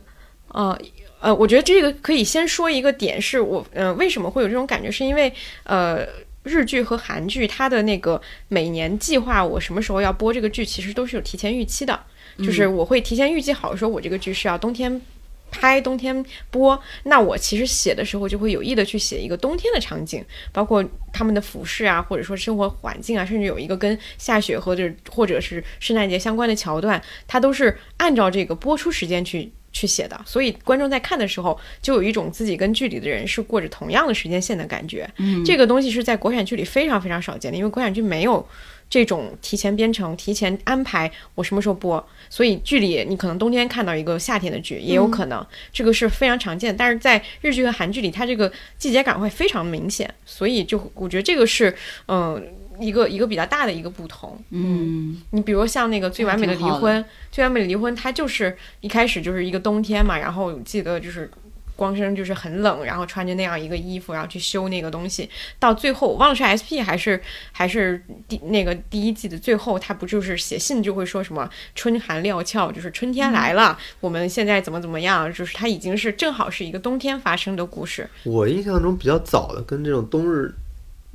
[0.47, 0.75] 呃
[1.19, 5.31] 呃，我觉得这个可以先说一个点，是我呃为什么会有这种感觉，是因为
[5.63, 6.07] 呃。
[6.45, 11.99] 日剧和韩剧，它的那个每年计划我什么时候要播这个剧，其实都是有提前预期的。
[12.37, 15.01] 就是我会提前预计好，说我这个剧是要冬天
[15.49, 16.77] 拍、冬天播。
[17.03, 29.51] 那我其实写的时候就会有意的去写一个冬天的场景，包括他们的服饰啊，或者说生活环境啊，甚至有一个跟下雪或者或者是圣诞节相关的桥段，它都是按照这个播出时间去。
[29.75, 35.05] 去写的，所以观众在看的时候，就有一种自己跟剧里的人是过着同样的时间线的感觉。
[35.17, 38.47] 嗯，这个东西是在国产剧里非常非常少见的，因为国产剧没有
[38.89, 46.73] 这种提前编程、提前安排我什么时候播，所以剧里你可能冬天看到一个夏天的剧，也有可能、这个是非常常见。
[46.73, 51.69] 但是在日剧和韩剧里，它这个季节感会非常明显，所以就我觉得这个是
[52.05, 52.41] 嗯、呃
[52.79, 54.37] 一个一个比较大的一个不同。
[54.49, 57.01] 嗯，你比如像那个《最完美的离婚》，
[57.31, 61.29] 《最完美的离婚》它就是一开始就是一个冬天嘛，然后我记得就是
[61.75, 65.29] 光生就是很冷，然后穿着那样一个衣服，然后去修那个东西。
[65.59, 67.21] 到最后我忘了是 SP 还是
[67.51, 78.09] 还是第那个第一季的最后，他不就是写信就会说什么春寒料峭，就是春天来了，我们现在怎么怎么样，就是它已经是正好是一个冬天发生的故事。
[78.23, 80.53] 我印象中比较早的跟这种冬日，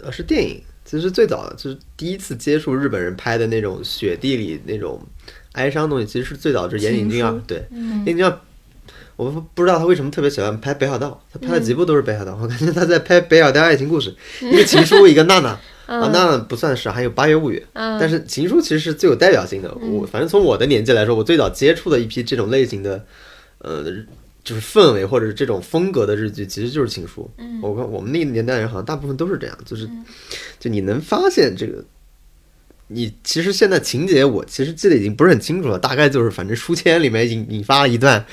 [0.03, 0.63] 呃，是电影。
[0.91, 5.01] 其实最早的就是第一次接触日本人拍的那种雪地里那种
[5.53, 7.33] 哀伤东西，其实是最早就是岩井俊二。
[7.47, 8.41] 对，岩井俊二，
[9.15, 12.37] 我不不知道他为什么特别喜欢拍北海道，他拍了几部都是北海道。
[12.43, 15.57] 我感觉他在拍北海道爱情故事，一个情书，一个娜娜。
[15.87, 17.65] 啊，娜娜不算是，还有八月物语。
[17.75, 19.73] 嗯但是情书其实是最有代表性的。
[19.75, 23.05] 我反正从我的年纪来说，我最早接触的一批这种类型的，
[23.59, 23.85] 呃，
[24.43, 27.31] 就是氛围或者是这种风格的日剧，其实就是情书。
[27.39, 29.89] 嗯，我看我们那个年代人好像大部分都是这样，就是，
[30.59, 31.85] 就你能发现这个，
[32.89, 38.25] 你其实现在情节我其实记得已经不是很清楚了，大概就是反正书签里面引引发了一段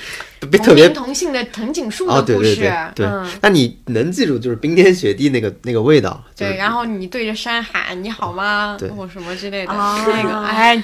[0.51, 8.75] 被特别同名同姓的藤井树哦，的故事，对对对对，嗯，那你能记住就是冰天雪地那个那个味道，就是对，然后你对着山喊你好吗？
[8.79, 10.77] 对或什么之类的，哦那个，哎，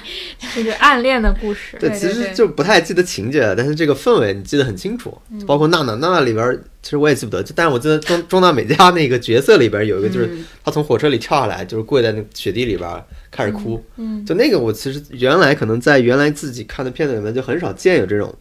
[0.54, 1.76] 就是暗恋的故事。
[1.78, 18.34] 对，对对对其实就不太记得情节了，但是这个氛围你记得很清楚，嗯包括娜娜，娜娜里边儿其实我也记不得，就但是我记得中中岛美嘉那个角色里边儿有一个就是嗯她从火车里跳下来，就是跪在那雪地里边儿开始哭，嗯，就那个我其实原来可能在原来自己看的片子里面就很少见有这种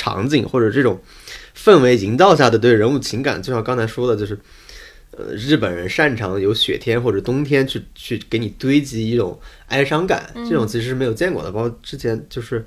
[0.00, 1.00] 场景或者这种
[1.54, 4.38] 氛围营造下的对人物情感，就像刚才说的，就是。
[5.12, 9.36] 呃，日本人擅长有雪天或者冬天去去给你堆积一种
[9.66, 11.50] 哀伤感，这种其实是没有见过的。
[11.50, 12.64] 包括之前就是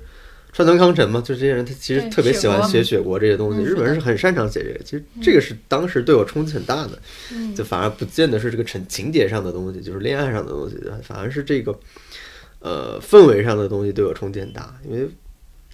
[0.52, 3.62] 川端康成嘛，就这些人他其实特别喜欢写雪国这些东西。
[3.62, 6.98] 嗯日本人是很擅长写这个，其实这个是当时对我冲击很大的，
[7.56, 11.74] 就反而不见得是这个情情节上的东西，就是恋爱上的东西，反而是这个
[12.58, 15.08] 呃氛围上的东西对我冲击很大，因为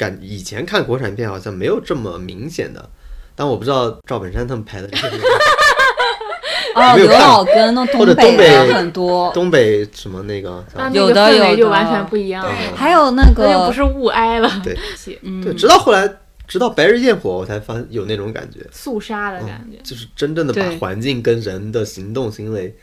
[0.01, 2.89] 感以前看国产片好像没有这么明显的。
[3.37, 5.17] 但我不知道赵本山他们拍的这个
[6.75, 14.77] 哦，刘老根那东北的很多，东北什么那个有的有的就完全不一样了，还有那那个就不是雾哀了，对
[15.23, 16.09] 嗯对，直到后来，
[16.47, 19.79] 直到《白日焰火》，我才发有那种感觉，肃杀的感觉。
[19.83, 22.77] 就是真正的把环境跟人的行动行为，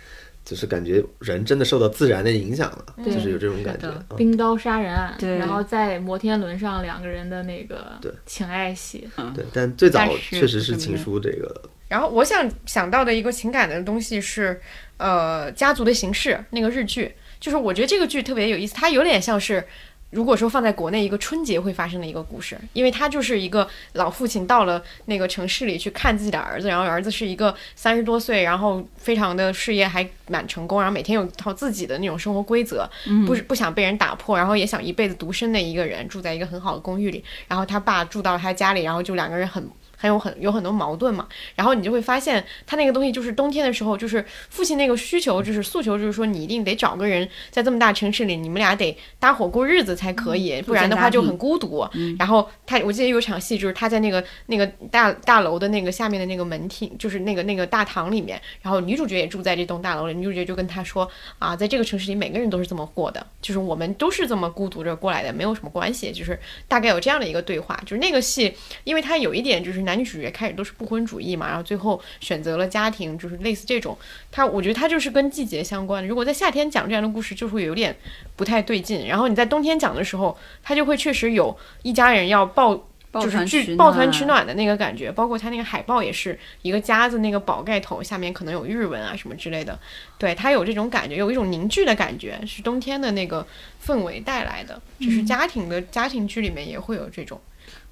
[0.47, 14.57] 就是感觉人真的受到自然的影响了，就是有这种感觉冰刀杀人案，对然后在摩天轮上两个人的那个对情爱戏，对，但最早确实是情书这个，然后我想想到的一个情感的东西是，
[14.95, 19.61] 呃，家族的形式那个日剧，就是我觉得这个剧特别有意思，它有点像是。
[20.09, 32.89] 如果说放在国内一个春节会发生的一个故事，因为他就是一个老父亲到了那个城市里去看自己的儿子，然后儿子是一个三十多岁，然后非常的事业还蛮成功，然后每天有一套自己的那种生活规则，
[33.25, 51.87] 不是不想被人打破，然后也想一辈子独身的一个人，住在一个很好的公寓里，然后他爸住到他家里，然后就两个人很很有很有很多矛盾嘛，然后你就会发现他那个东西就是冬天的时候，就是父亲那个需求就是诉求，就是说你一定得找个人在这么大城市里，你们俩得搭伙过日子才可以，不然的话就很孤独。
[52.19, 73.97] 然后他我记得有场戏就是他在那个那个大大楼的那个下面的那个门厅，就是那个那个大堂里面，然后女主角也住在这栋大楼里，女主角就跟他说啊，在这个城市里每个人都是这么过的，就是我们都是这么孤独着过来的，没有什么关系，就是大概有这样的一个对话，就是那个戏，因为它有一点就是男女主角开始都是不婚主义嘛，然后最后选择了家庭，就是类似这种，
[74.31, 76.07] 它我觉得它就是跟季节相关的。
[76.07, 77.95] 如果在夏天讲这样的故事，就会有点
[78.35, 79.07] 不太对劲。
[79.07, 82.85] 然后你在冬天讲的时候，它就会确实有一家人要抱。
[83.13, 89.79] 就是抱团取剧抱团取暖的那个感觉，包括它那个海报也是一个夹子，那个宝盖头下面可能有日文啊什么之类的，
[90.19, 93.47] 对，它有这种感觉，有一种凝聚的感觉，是冬天的那个
[93.83, 94.79] 氛围带来的。
[94.99, 97.39] 就是家庭的家庭剧里面也会有这种，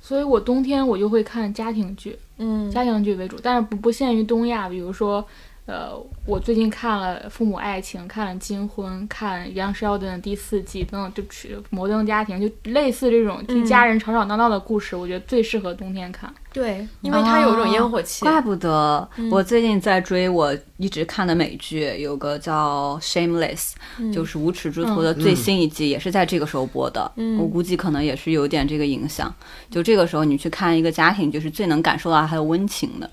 [0.06, 5.26] 所以我冬天我就会看家庭剧，嗯家庭剧为主，但是不不限于东亚，比如说。
[5.66, 16.32] 呃，我最近看了《父母爱情》，看了《金婚》，看《杨 Sheldon》的第四季等等，就去摩登家庭，就类似这种一家人吵吵闹闹的故事，我觉得最适合冬天看。
[16.54, 18.24] 对，因为它有一种烟火气。
[18.24, 23.72] 怪不得我最近在追我一直看的美剧，有个叫《Shameless》，
[24.14, 27.12] 就是无耻之徒的最新一季，也是在这个时候播的。
[27.40, 29.34] 我估计可能也是有点这个影响。
[29.72, 33.10] 就这个时候你去看一个家庭，就是最能感受到它的温情的。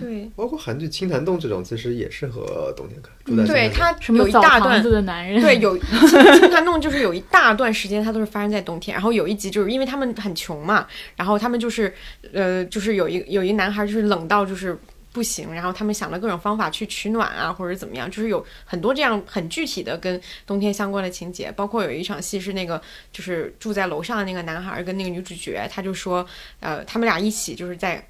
[0.00, 3.12] 对，包括韩剧《青潭洞》这种，其实也适合冬天看。
[3.24, 5.40] 住在对，青潭洞它什么有一大段子的男人？
[5.40, 8.92] 对，有青潭洞就是有一大段时间，它都是发生在冬天。
[8.92, 10.84] 然后有一集就是因为他们很穷嘛，
[11.14, 11.94] 然后他们就是
[12.32, 14.76] 呃，就是有一有一男孩就是冷到就是
[15.12, 21.52] 不行，然后他们想了各种方法去取暖啊，或者怎么样，就是有很多这样很具体的跟冬天相关的情节。
[21.52, 22.82] 包括有一场戏是那个
[23.12, 26.26] 就是住在楼上的那个男孩跟那个女主角，他就说
[26.58, 28.04] 呃，他们俩一起就是在。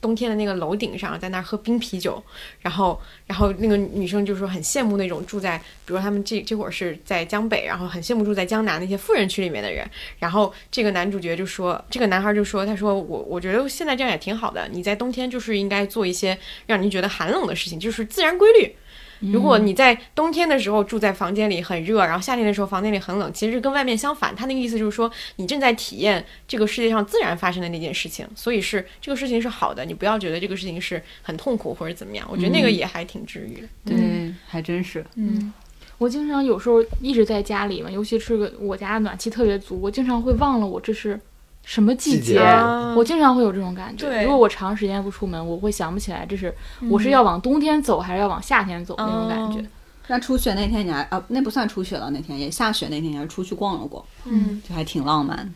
[0.00, 2.22] 冬天的那个楼顶上，在那儿喝冰啤酒，
[2.60, 9.88] 然后然后那个女生就说很羡慕那种住在，比如他们这这会儿是在江北，然后很羡慕住在江南那些富人区里面的人。
[10.18, 18.74] 然后这个男主角就说，这个男孩就说，他说我我觉得现在这样也挺好的，你在冬天就是应该做一些让你觉得寒冷的事情，就是自然规律。
[19.20, 24.34] 如果你在冬天的时候住在房间里很热，然后夏天的时候房间里很冷，其实是跟外面相反。
[24.34, 32.26] 他那个意思就是说，你正在体验这个世界上自然发生的那件事情，所以是这个事情是好的，你不要觉得这个事情是很痛苦或者怎么样。
[32.30, 33.68] 我觉得那个也还挺治愈的。
[33.84, 35.04] 对，还真是。
[35.16, 35.52] 嗯，
[35.98, 41.20] 我经常有时候一直在家里嘛，尤其是个我家暖气特别足，我经常会忘了我这是
[41.64, 44.06] 什么季季节啊我经常会有这种感觉。
[44.06, 46.54] 对如果我长时间不出门，我会想不起来这是
[46.90, 49.60] 我是要往冬天走还是要往夏天走那种感觉。
[49.60, 49.70] 哦
[50.12, 55.46] 那初雪那天你还啊，那不算初雪了，那天也下雪那天你还出去逛了逛，嗯，就还挺浪漫的，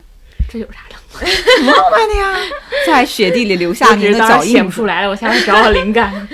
[0.49, 0.95] 这有啥的？
[1.67, 2.37] 浪漫的呀。
[2.87, 4.63] 在雪地里留下我只您的脚印子。
[4.63, 6.25] 不出来了，我下次找找灵感。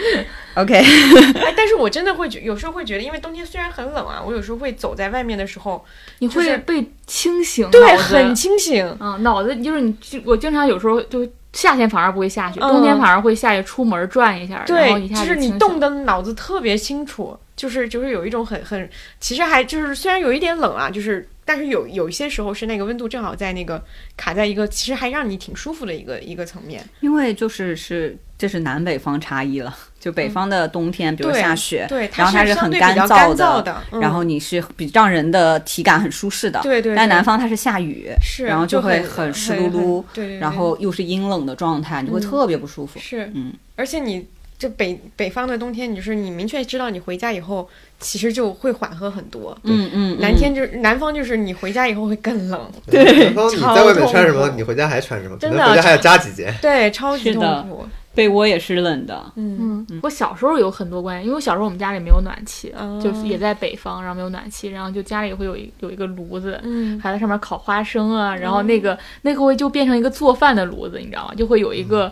[0.55, 5.83] OK，哎，但是我真的会觉，有时候会觉得，因为冬天虽然很冷啊，我有时候会走在外面的时候，
[6.19, 8.85] 你会被清醒，对，很清醒。
[8.99, 9.95] 嗯，脑子就是你，
[10.25, 23.81] 我经常有时候就夏天反而不会下去，嗯冬天反而会下去，出门转一下，然后对，一就是你动的脑子特别清楚，就是就是有一种很很，其实还就是虽然有一点冷啊，就是但是有有一些时候是那个温度正好在那个
[24.15, 26.83] 卡在一个其实还让你挺舒服的一个一个层面。
[27.01, 36.59] 因为就是是这是南北方差异了，就北方的冬天，比如下雪，对，然后它是很干燥燥的，嗯然后你是比让人的体感很舒适的。
[36.63, 42.99] 对对，但南方它是下雨，是，然后就会很湿漉漉，对然后又是阴冷的状态，你会嗯特别不舒服。
[42.99, 44.25] 是，嗯，而且你
[44.57, 47.69] 这北北方的冬天，你就是你明确知道你回家以后，
[47.99, 49.55] 其实就会缓和很多。
[49.65, 56.51] 嗯嗯，南天就是南方，就是你回家以后会更冷，对，南方你在外面穿什么，你回家还穿什么，可真的能回家还要加几件。
[56.59, 57.85] 对，超级的痛苦。
[58.13, 59.23] 被窝也是冷的。
[59.35, 71.33] 嗯，嗯，我小时候有很多关系，因为我小时候我们家里没有暖气，哦就是也在北方，然后没有暖气，然后就家里会有一有一个炉子，嗯还在上面烤花生啊，然后那个、那个会就变成一个做饭的炉子，你知道吗？
[71.35, 72.11] 就会有一个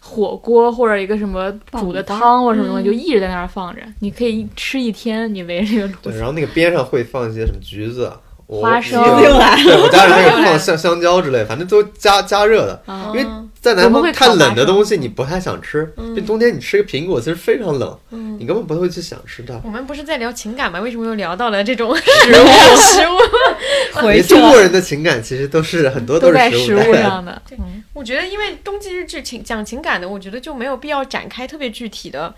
[0.00, 6.18] 火锅或者一个什么煮的汤或者什么东西，嗯就一直在那儿放着，你可以吃一天，你围着这个炉对，子。
[6.18, 8.12] 然后那个边上会放一些什么橘子、
[8.46, 9.30] 我花生对
[9.82, 12.82] 我家里还有放香香蕉之类，反正都加加热的。
[12.86, 19.60] 啊因为嗯在南方太冷的东西你不太想吃，嗯这冬天你吃个苹果其实非常冷，嗯你根本不会去想吃它。
[19.64, 20.80] 我们不是在聊情感吗？
[20.80, 22.46] 为什么又聊到了这种食物？
[22.78, 23.18] 食物？
[24.00, 26.94] 回中国人的情感其实都是很多都是食物。
[26.94, 27.58] 上的，对，
[27.92, 32.32] 我觉得，因为冬季日志情讲情感的，我觉得就没有必要展开特别具体的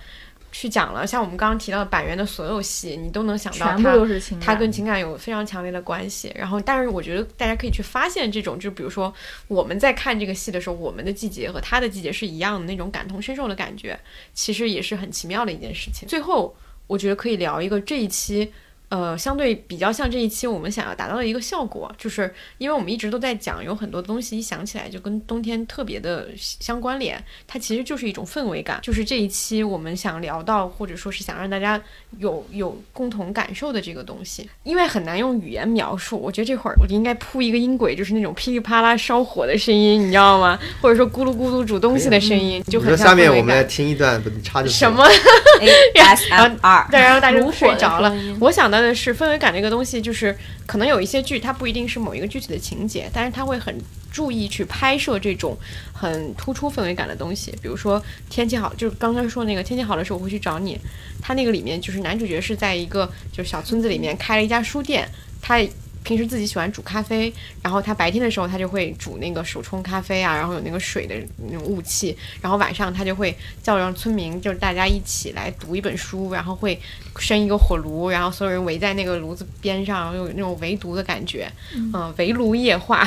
[0.53, 1.07] 去讲了。
[1.07, 4.47] 像我们刚刚提到的板垣的所有戏，你都能想到他都是情感。
[4.47, 6.33] 它跟情感有非常强烈的关系。
[6.35, 9.13] 然后，但是我觉得大家可以去发现这种，就比如说
[9.49, 13.99] 我们在看这个戏的时候，我们的季节和他的季节是一样的那种感同身受的感觉，
[14.35, 16.09] 其实也是很奇妙的一件事情。
[16.09, 16.55] 最后，
[16.87, 18.53] 我觉得可以聊一个这一期。
[18.91, 28.79] 呃，相对比较像这一期我们想要达到的一个效果，就是因为我们一直都在讲，有很多东西一想起来就跟冬天特别的相关联，它其实就是一种氛围感。
[28.83, 31.81] 就是这一期我们想聊到，或者说是想让大家
[32.19, 36.19] 有有共同感受的这个东西，因为很难用语言描述。
[36.21, 40.59] 我觉得这会儿我就应该铺一个音轨，就是那种噼里啪啦烧火的声音，你知道吗？
[40.83, 43.61] 或者说咕噜咕噜煮东西的声音，就很像下面我们来。
[43.71, 45.07] 听一段，插进去什么
[45.95, 48.13] ？ASMR，对， 然后大家都炉火的睡着了。
[48.41, 50.37] 我想到呃是氛围感这个东西，就是
[50.67, 53.75] 可能有一些剧它不一定是某一个具体的情节，但是它会很
[54.11, 55.57] 注意去拍摄这种
[55.93, 57.53] 很突出氛围感的东西。
[57.63, 60.79] 比如说天气好，就是刚刚说那个天气好的时候我会去找你，
[61.21, 65.09] 它那个里面就是男主角是在一个就是小村子里面开了一家书店，
[65.41, 65.61] 他。
[66.03, 67.33] 平时自己喜欢煮咖啡，
[67.63, 71.15] 然后他白天的时候他就会煮那个手冲咖啡啊，然后有那个水的
[71.51, 76.81] 那种雾气，然后晚上他就会叫上村民，就是大家一起来读一本书，然后会
[77.19, 83.05] 生一个火炉，然后所有人围在那个炉子边上，有那种围炉的感觉，嗯、围炉夜话，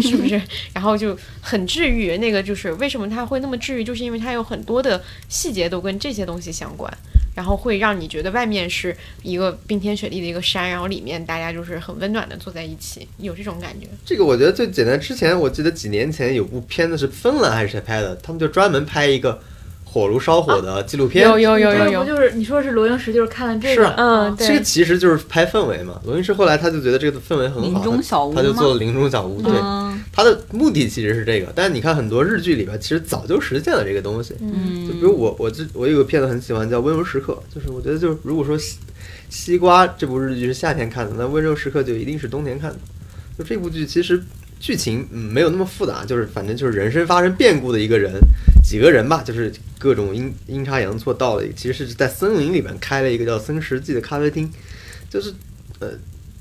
[0.00, 0.40] 是不是？
[0.72, 2.16] 然后就很治愈。
[2.18, 6.92] 那个就是为什么他会那么治愈，就是因为它有很多的细节都跟这些东西相关。
[7.40, 13.86] 然后会让你觉得外面是一个冰天雪地的一个山，然后里面大家就是很温暖的坐在一起，有这种感觉。
[14.04, 15.00] 这个我觉得最简单。
[15.00, 19.40] 之前我记得几年前有部片子是芬兰还是谁拍的，他们就专门拍一个
[19.92, 21.28] 火炉烧火的纪录片。
[21.28, 26.00] 有有有有有，就是你说是罗英石，就是看了这个，是啊嗯，这个对，其实就是拍氛围嘛。
[26.04, 29.42] 罗英石后来他就觉得这个氛围很好，林中小屋吗他就做了林中小屋。
[29.42, 34.34] 对，嗯他的目的其实是这个，但是你看很多日剧里边其实早就实现了这个东西。
[34.40, 38.78] 嗯就比如我我这我有个片子很喜欢叫《温柔时刻》，就是我觉得就是如果说西
[39.28, 42.78] 西瓜这部日剧是夏天看的，那《温柔时刻》就一定是冬天看的。
[43.38, 44.22] 就这部剧其实
[44.60, 48.12] 剧情嗯没有那么复杂，就是反正就是人生发生变故的一个人，
[48.62, 54.48] 几个人吧，就是各种阴阴差阳错到了，其实是在森林里面开了一个叫森石记的咖啡厅，
[55.08, 55.32] 就是
[55.78, 55.88] 呃，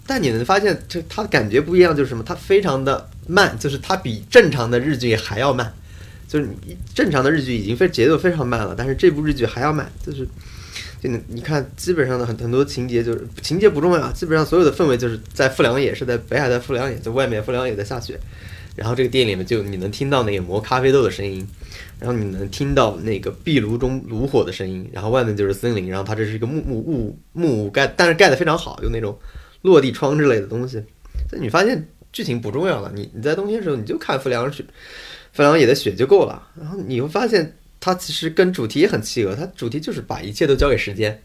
[0.06, 2.22] 但你能发现就它感觉不一样，就是什么？
[2.24, 5.74] 它非常的慢，就是它比正常的日剧还要慢，
[6.28, 10.28] 就是你正常的日剧已经非节奏非常慢了，但是这部日剧还要慢，就是。
[11.02, 18.20] 就你你看，基本上的很很多情节就是情节不重要，基本上所有的氛围就是在富良野，是在北海在富良野，就外面富良野在下雪，
[18.76, 21.48] 然后这个店里面就你能听到那个磨咖啡豆的声音，
[22.00, 29.18] 然后你能听到那个壁炉中炉火的声音，然后外面就是森林，然后它这是一个木木屋木屋盖，但是盖的非常好，有那种
[29.62, 30.84] 落地窗之类的东西。
[31.30, 34.66] 所以你发现剧情不重要了，你你在冬天的时候你就看富良雪，
[35.32, 37.56] 富良野的雪就够了，然后你会发现。
[37.80, 41.22] 它其实跟主题也很契合，它主题就是把一切都交给时间，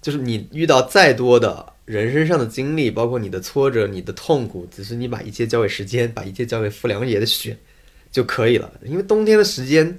[0.00, 7.56] 就是你遇到再多的人生上的经历，包括你的挫折、你的痛苦，只是你把一切交给时间，把一切交给富良野的雪
[8.10, 8.70] 就可以了。
[8.84, 9.96] 因为冬天的时间，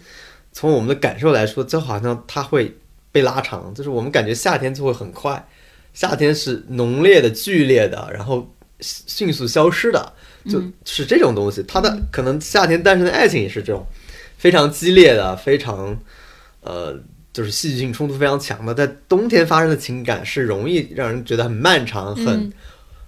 [0.51, 2.75] 从我们的感受来说，就好像它会
[3.11, 5.47] 被拉长，就是我们感觉夏天就会很快，
[5.93, 10.13] 夏天是浓烈的、剧烈的，然后迅速消失的，
[10.49, 11.63] 就是这种东西。
[11.65, 13.85] 它的可能夏天诞生的爱情也是这种。
[14.43, 15.97] 非常激烈的，非常，
[16.59, 16.99] 呃，
[17.31, 22.51] 就是戏剧性冲突非常强的，在冬天发生的情感是容易让人觉得很漫长，很，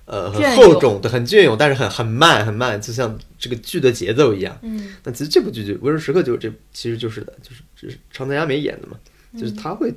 [0.06, 4.58] 呃，很厚重的，很隽永，但是很很慢，很慢，就像这个剧的节奏一样。
[4.62, 8.98] 嗯，那其实这部剧就《温柔时刻》就这其实就是的，就是就是长泽雅美演的嘛，
[9.38, 9.94] 就是他会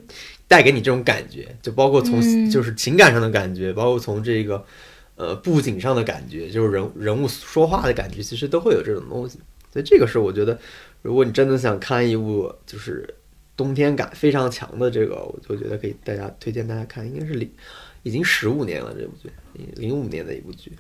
[0.49, 4.65] 带给你这种感觉，就包括从就是情感上的感觉，包括从这个
[5.15, 9.39] 呃布景上的感觉，就是人人物说话的感觉，其实都会有这种东西。
[9.73, 10.59] 所以这个是我觉得。
[11.01, 13.15] 如果你真的想看一部就是
[13.57, 17.49] 冬天感非常强的这个，我就觉得可以大家推荐大家看，应该是零
[18.03, 19.31] 已经十五年了这部剧，
[19.77, 20.73] 零五年的一部剧。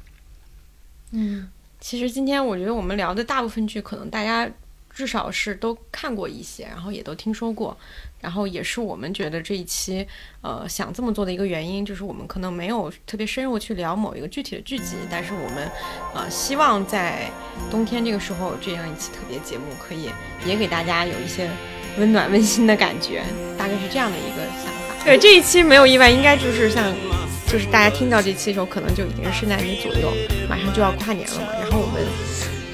[1.12, 1.48] 嗯，
[1.78, 4.50] 其实今天我觉得我们聊的大部分剧，可能大家
[4.98, 7.76] 至少是都看过一些，然后也都听说过。
[8.20, 10.04] 然后也是我们觉得这一期，
[10.40, 15.70] 呃，想这么做的一个原因，就是我们可能没有特别深入去聊某一个具体的剧集，但是我们，
[16.16, 17.30] 呃，希望在
[17.70, 20.10] 冬天这个时候这样一期特别节目，可以
[20.44, 21.48] 也给大家有一些
[21.96, 23.22] 温暖温馨的感觉，
[23.56, 25.04] 大概是这样的一个想法。
[25.04, 26.92] 对，这一期没有意外，应该就是像，
[27.46, 30.12] 就是大家听到这期的时候，可能就已经是圣诞节左右，
[30.50, 31.52] 马上就要跨年了嘛。
[31.62, 32.04] 然后我们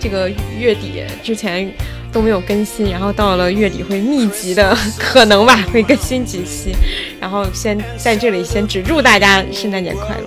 [0.05, 1.73] 这个月底之前。
[2.15, 6.73] 都没有更新，然后到了月底会密集的可能吧，会更新几期。
[7.21, 10.27] 然后先在这里先只祝大家圣诞节快乐，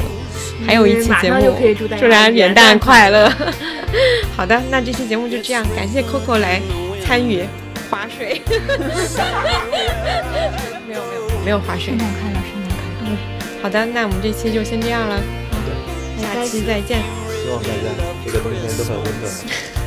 [0.68, 3.32] 还有一期节目祝大家元旦快乐。
[4.36, 6.60] 好的，那这期节目就这样，感谢 Coco 来
[7.06, 7.46] 参与
[7.90, 8.42] 划水。
[10.86, 11.86] 没有没有没有划水。
[11.86, 13.18] 圣诞快乐，圣诞快乐。
[13.64, 15.18] 好的，那我们这期就先这样了。
[16.22, 17.00] 下期再见。
[17.48, 17.74] 希望大家
[18.26, 19.87] 这个冬天都很温暖。